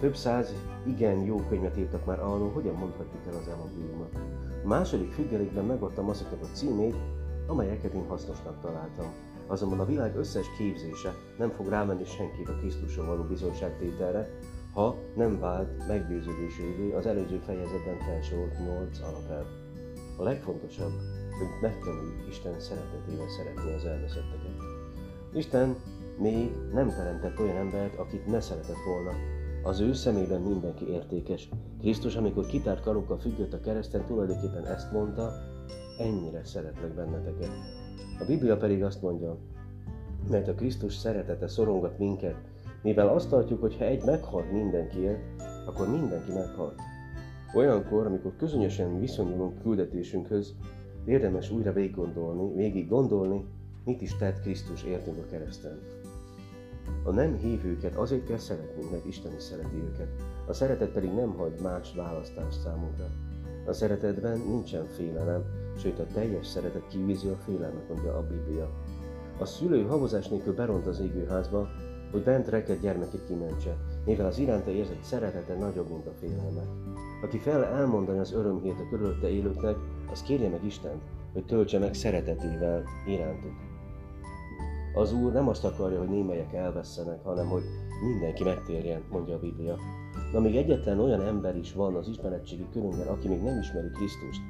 Több 0.00 0.16
száz 0.16 0.54
igen 0.86 1.24
jó 1.24 1.36
könyvet 1.48 1.76
írtak 1.76 2.04
már 2.04 2.20
arról, 2.20 2.50
hogyan 2.50 2.74
mondhatjuk 2.74 3.22
el 3.28 3.36
az 3.36 3.48
evangéliumot. 3.48 4.18
A 4.64 4.66
második 4.66 5.12
függelékben 5.12 5.64
megadtam 5.64 6.08
azoknak 6.08 6.42
a 6.42 6.52
címét, 6.52 6.96
amelyeket 7.46 7.92
én 7.92 8.06
hasznosnak 8.08 8.60
találtam. 8.60 9.06
Azonban 9.46 9.80
a 9.80 9.84
világ 9.84 10.16
összes 10.16 10.46
képzése 10.58 11.14
nem 11.38 11.50
fog 11.50 11.68
rámenni 11.68 12.04
senkit 12.04 12.48
a 12.48 12.56
Krisztusról 12.56 13.06
való 13.06 13.22
bizonyságtételre, 13.22 14.28
ha 14.74 14.96
nem 15.16 15.40
vált 15.40 15.86
meggyőződésévé 15.88 16.92
az 16.92 17.06
előző 17.06 17.38
fejezetben 17.38 17.98
felsorolt 17.98 18.58
nyolc 18.58 19.00
alapelv. 19.00 19.46
A 20.18 20.22
legfontosabb, 20.22 20.92
hogy 21.38 21.48
megtanuljuk 21.60 22.28
Isten 22.28 22.60
szeretetével 22.60 23.28
szeretni 23.28 23.72
az 23.72 23.84
elveszetteket. 23.84 24.56
Isten 25.32 25.76
még 26.18 26.50
nem 26.72 26.88
teremtett 26.88 27.38
olyan 27.38 27.56
embert, 27.56 27.98
akit 27.98 28.26
ne 28.26 28.40
szeretett 28.40 28.84
volna. 28.86 29.10
Az 29.62 29.80
ő 29.80 29.92
szemében 29.92 30.40
mindenki 30.40 30.88
értékes. 30.88 31.48
Krisztus, 31.80 32.16
amikor 32.16 32.46
kitárt 32.46 32.82
karokkal 32.82 33.18
függött 33.18 33.52
a 33.52 33.60
kereszten, 33.60 34.04
tulajdonképpen 34.06 34.66
ezt 34.66 34.92
mondta, 34.92 35.32
ennyire 35.98 36.44
szeretlek 36.44 36.94
benneteket. 36.94 37.50
A 38.18 38.24
Biblia 38.24 38.56
pedig 38.56 38.82
azt 38.82 39.02
mondja, 39.02 39.36
mert 40.30 40.48
a 40.48 40.54
Krisztus 40.54 40.94
szeretete 40.94 41.48
szorongat 41.48 41.98
minket, 41.98 42.36
mivel 42.82 43.08
azt 43.08 43.28
tartjuk, 43.28 43.60
hogy 43.60 43.76
ha 43.76 43.84
egy 43.84 44.04
meghalt 44.04 44.52
mindenkiért, 44.52 45.20
akkor 45.66 45.90
mindenki 45.90 46.32
meghalt. 46.32 46.80
Olyankor, 47.54 48.06
amikor 48.06 48.36
közönösen 48.36 48.98
viszonyulunk 49.00 49.62
küldetésünkhöz, 49.62 50.54
érdemes 51.04 51.50
újra 51.50 51.72
végig 51.72 51.94
gondolni, 51.94 52.54
végig 52.54 52.88
gondolni, 52.88 53.44
mit 53.84 54.00
is 54.00 54.16
tett 54.16 54.40
Krisztus 54.40 54.84
értünk 54.84 55.16
a 55.18 55.30
kereszten. 55.30 55.78
A 57.04 57.10
nem 57.10 57.36
hívőket 57.36 57.96
azért 57.96 58.26
kell 58.26 58.38
szeretnünk, 58.38 58.90
mert 58.90 59.06
Isten 59.06 59.32
is 59.36 59.42
szereti 59.42 59.76
őket. 59.76 60.08
A 60.46 60.52
szeretet 60.52 60.92
pedig 60.92 61.10
nem 61.10 61.34
hagy 61.36 61.60
más 61.62 61.94
választást 61.94 62.60
számunkra. 62.60 63.06
A 63.66 63.72
szeretetben 63.72 64.38
nincsen 64.38 64.86
félelem, 64.86 65.44
sőt 65.78 65.98
a 65.98 66.06
teljes 66.14 66.46
szeretet 66.46 66.86
kivízi 66.88 67.28
a 67.28 67.36
félelmet, 67.36 67.88
mondja 67.88 68.16
a 68.16 68.26
Biblia. 68.26 68.70
A 69.38 69.44
szülő 69.44 69.82
havozás 69.82 70.28
nélkül 70.28 70.54
beront 70.54 70.86
az 70.86 71.00
égőházba, 71.00 71.68
hogy 72.10 72.22
bent 72.22 72.48
reked 72.48 72.80
gyermekét 72.80 73.26
kimentse, 73.26 73.76
mivel 74.04 74.26
az 74.26 74.38
iránta 74.38 74.70
érzett 74.70 75.02
szeretete 75.02 75.54
nagyobb, 75.54 75.88
mint 75.88 76.06
a 76.06 76.12
félelme. 76.20 76.62
Aki 77.22 77.38
fel 77.38 77.64
elmondani 77.64 78.18
az 78.18 78.32
örömhírt 78.32 78.80
a 78.80 78.88
körülötte 78.90 79.28
élőknek, 79.30 79.76
az 80.10 80.22
kérje 80.22 80.48
meg 80.48 80.64
Istent, 80.64 81.02
hogy 81.32 81.44
töltse 81.44 81.78
meg 81.78 81.94
szeretetével 81.94 82.82
irántuk. 83.06 83.52
Az 84.94 85.12
Úr 85.12 85.32
nem 85.32 85.48
azt 85.48 85.64
akarja, 85.64 85.98
hogy 85.98 86.08
némelyek 86.08 86.52
elvesztenek, 86.52 87.22
hanem 87.24 87.46
hogy 87.46 87.62
mindenki 88.02 88.44
megtérjen, 88.44 89.02
mondja 89.10 89.34
a 89.34 89.38
Biblia. 89.38 89.76
De 90.32 90.40
még 90.40 90.56
egyetlen 90.56 91.00
olyan 91.00 91.20
ember 91.20 91.56
is 91.56 91.72
van 91.72 91.94
az 91.94 92.08
ismeretségi 92.08 92.66
körünkben, 92.72 93.06
aki 93.06 93.28
még 93.28 93.42
nem 93.42 93.58
ismeri 93.58 93.90
Krisztust, 93.90 94.40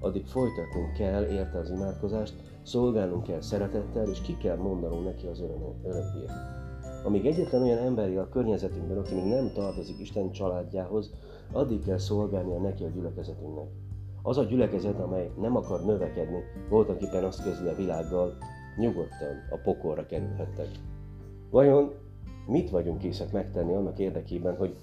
addig 0.00 0.26
folytatnunk 0.26 0.92
kell 0.92 1.26
érte 1.26 1.58
az 1.58 1.70
imádkozást, 1.70 2.34
szolgálnunk 2.62 3.22
kell 3.22 3.40
szeretettel, 3.40 4.08
és 4.08 4.20
ki 4.20 4.36
kell 4.36 4.56
mondanunk 4.56 5.04
neki 5.04 5.26
az 5.26 5.40
öröm, 5.40 5.62
örömhírt. 5.84 6.63
Amíg 7.04 7.26
egyetlen 7.26 7.62
olyan 7.62 7.78
emberi 7.78 8.16
a 8.16 8.28
környezetünkben, 8.28 8.98
aki 8.98 9.14
még 9.14 9.24
nem 9.24 9.50
tartozik 9.54 9.98
Isten 9.98 10.32
családjához, 10.32 11.10
addig 11.52 11.84
kell 11.84 11.98
szolgálnia 11.98 12.58
neki 12.58 12.84
a 12.84 12.88
gyülekezetünknek. 12.88 13.68
Az 14.22 14.38
a 14.38 14.44
gyülekezet, 14.44 15.00
amely 15.00 15.30
nem 15.40 15.56
akar 15.56 15.84
növekedni, 15.84 16.42
voltak 16.68 17.02
éppen 17.02 17.24
azt 17.24 17.42
közül 17.42 17.68
a 17.68 17.74
világgal, 17.74 18.36
nyugodtan 18.76 19.36
a 19.50 19.56
pokolra 19.64 20.06
kerülhettek. 20.06 20.68
Vajon 21.50 21.92
mit 22.46 22.70
vagyunk 22.70 22.98
készek 22.98 23.32
megtenni 23.32 23.74
annak 23.74 23.98
érdekében, 23.98 24.56
hogy 24.56 24.76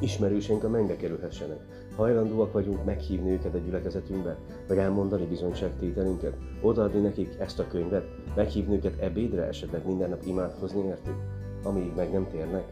ismerőseink 0.00 0.64
a 0.64 0.68
mennybe 0.68 0.96
kerülhessenek? 0.96 1.87
Hajlandóak 1.98 2.52
vagyunk 2.52 2.84
meghívni 2.84 3.30
őket 3.30 3.54
a 3.54 3.58
gyülekezetünkbe, 3.58 4.36
vagy 4.68 4.78
elmondani 4.78 5.26
bizonyságtételünket, 5.26 6.36
odaadni 6.60 7.00
nekik 7.00 7.34
ezt 7.38 7.58
a 7.58 7.66
könyvet, 7.66 8.06
meghívni 8.34 8.74
őket 8.74 9.00
ebédre, 9.00 9.46
esetleg 9.46 9.86
minden 9.86 10.08
nap 10.08 10.22
imádkozni 10.24 10.86
értük, 10.86 11.14
amíg 11.62 11.92
meg 11.96 12.12
nem 12.12 12.28
térnek? 12.30 12.64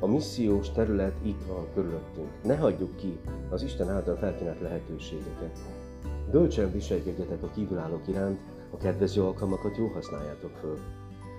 A 0.00 0.06
missziós 0.06 0.70
terület 0.70 1.14
itt 1.22 1.46
van 1.48 1.66
körülöttünk. 1.74 2.28
Ne 2.42 2.56
hagyjuk 2.56 2.96
ki 2.96 3.18
az 3.50 3.62
Isten 3.62 3.90
által 3.90 4.16
felkínált 4.16 4.60
lehetőségeket. 4.60 5.58
Bölcsen 6.30 6.72
viselkedjetek 6.72 7.42
a 7.42 7.50
kívülállók 7.54 8.08
iránt, 8.08 8.38
a 8.70 8.76
kedvező 8.76 9.22
alkalmakat 9.22 9.76
jól 9.76 9.88
használjátok 9.88 10.56
föl. 10.60 10.78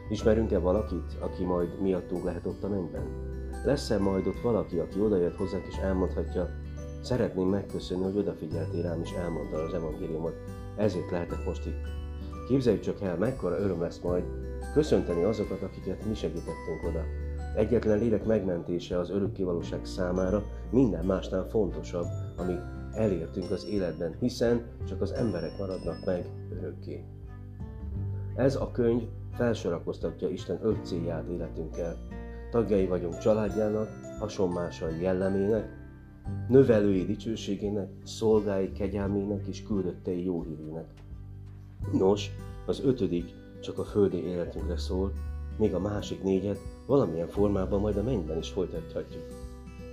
Ismerünk-e 0.10 0.60
valakit, 0.60 1.18
aki 1.20 1.44
majd 1.44 1.82
miattunk 1.82 2.24
lehet 2.24 2.46
ott 2.46 2.64
a 2.64 2.70
mennyben? 2.70 3.06
Lesz-e 3.64 3.98
majd 3.98 4.28
ott 4.28 4.42
valaki, 4.42 4.78
aki 4.78 5.00
odajött 5.00 5.36
hozzánk 5.36 5.66
és 5.68 5.78
elmondhatja, 5.78 6.50
szeretném 7.06 7.48
megköszönni, 7.48 8.04
hogy 8.04 8.18
odafigyeltél 8.18 8.82
rám 8.82 9.02
és 9.02 9.12
elmondta 9.12 9.58
az 9.58 9.74
evangéliumot, 9.74 10.36
ezért 10.76 11.12
lehetek 11.12 11.46
most 11.46 11.66
itt. 11.66 11.82
Képzeljük 12.48 12.82
csak 12.82 13.02
el, 13.02 13.18
mekkora 13.18 13.60
öröm 13.60 13.82
lesz 13.82 14.00
majd 14.00 14.24
köszönteni 14.74 15.24
azokat, 15.24 15.62
akiket 15.62 16.06
mi 16.06 16.14
segítettünk 16.14 16.84
oda. 16.88 17.04
Egyetlen 17.56 18.00
lélek 18.00 18.26
megmentése 18.26 19.00
az 19.00 19.10
örökkévalóság 19.10 19.86
számára 19.86 20.44
minden 20.72 21.06
másnál 21.06 21.48
fontosabb, 21.50 22.06
amit 22.38 22.62
elértünk 22.94 23.52
az 23.52 23.66
életben, 23.70 24.16
hiszen 24.20 24.62
csak 24.88 25.02
az 25.02 25.12
emberek 25.12 25.58
maradnak 25.58 26.06
meg 26.06 26.26
örökké. 26.60 27.04
Ez 28.36 28.56
a 28.56 28.72
könyv 28.72 29.02
felsorakoztatja 29.34 30.30
Isten 30.30 30.60
öt 30.62 30.86
célját 30.86 31.28
életünkkel. 31.28 31.96
Tagjai 32.52 32.86
vagyunk 32.86 33.18
családjának, 33.18 33.90
hasonmásai 34.20 35.02
jellemének, 35.02 35.85
növelői 36.48 37.06
dicsőségének, 37.06 37.90
szolgái 38.04 38.72
kegyelmének 38.72 39.46
és 39.48 39.64
küldöttei 39.64 40.24
jóhírének. 40.24 40.88
Nos, 41.92 42.32
az 42.66 42.82
ötödik 42.84 43.34
csak 43.62 43.80
a 43.80 43.84
földi 43.84 44.18
életünkre 44.18 44.78
szól, 44.78 45.12
még 45.58 45.74
a 45.74 45.80
másik 45.80 46.24
négyet 46.24 46.60
valamilyen 46.86 47.28
formában 47.28 47.80
majd 47.80 47.98
a 47.98 48.04
mennyben 48.04 48.38
is 48.38 48.50
folytathatjuk. 48.50 49.24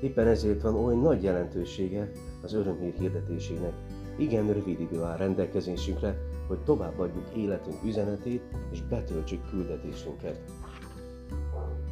Éppen 0.03 0.27
ezért 0.27 0.63
van 0.63 0.75
oly 0.75 0.95
nagy 0.95 1.23
jelentősége 1.23 2.11
az 2.43 2.53
örömhír 2.53 2.95
hirdetésének. 2.99 3.73
Igen 4.19 4.53
rövid 4.53 4.81
idő 4.81 5.03
áll 5.03 5.17
rendelkezésünkre, 5.17 6.17
hogy 6.47 6.59
továbbadjuk 6.59 7.37
életünk 7.37 7.85
üzenetét 7.85 8.43
és 8.71 8.83
betöltsük 8.83 9.51
küldetésünket. 9.51 10.41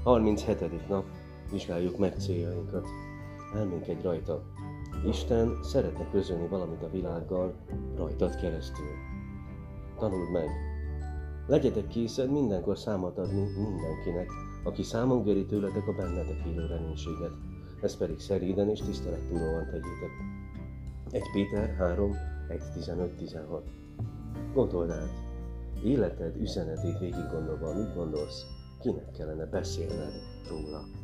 37. 0.03 0.88
nap, 0.88 1.05
vizsgáljuk 1.50 1.98
meg 1.98 2.14
céljainkat. 2.18 2.87
Elménkedj 3.55 4.03
rajta. 4.03 4.43
Isten 5.07 5.59
szeretne 5.63 6.11
közölni 6.11 6.49
valamit 6.49 6.83
a 6.83 6.91
világgal 6.91 7.55
rajtad 7.97 8.37
keresztül. 8.37 8.91
Tanuld 9.99 10.31
meg. 10.31 10.49
Legyetek 11.47 11.87
készen 11.87 12.29
mindenkor 12.29 12.79
számot 12.79 13.19
adni 13.19 13.41
mindenkinek, 13.41 14.31
aki 14.65 14.83
számon 14.83 15.23
göri 15.23 15.47
tőletek 15.47 15.89
a 15.89 15.93
bennetek 15.93 16.47
élő 16.47 16.67
reménységet. 16.67 17.33
Ez 17.83 17.97
pedig 17.97 18.19
szeréden 18.19 18.69
és 18.69 18.81
tisztelettudóan 18.81 19.65
tegyétek. 19.65 20.11
1 21.11 21.23
Péter 21.33 21.75
3, 21.75 22.15
1, 22.49 22.61
15, 22.75 23.17
16 23.17 23.63
Gondold 24.55 24.91
át, 24.91 25.11
életed 25.85 26.37
üzenetét 26.37 26.99
végig 26.99 27.31
gondolva, 27.33 27.75
mit 27.75 27.95
gondolsz, 27.95 28.47
kinek 28.81 29.11
kellene 29.11 29.45
beszélned 29.45 30.13
róla. 30.49 31.00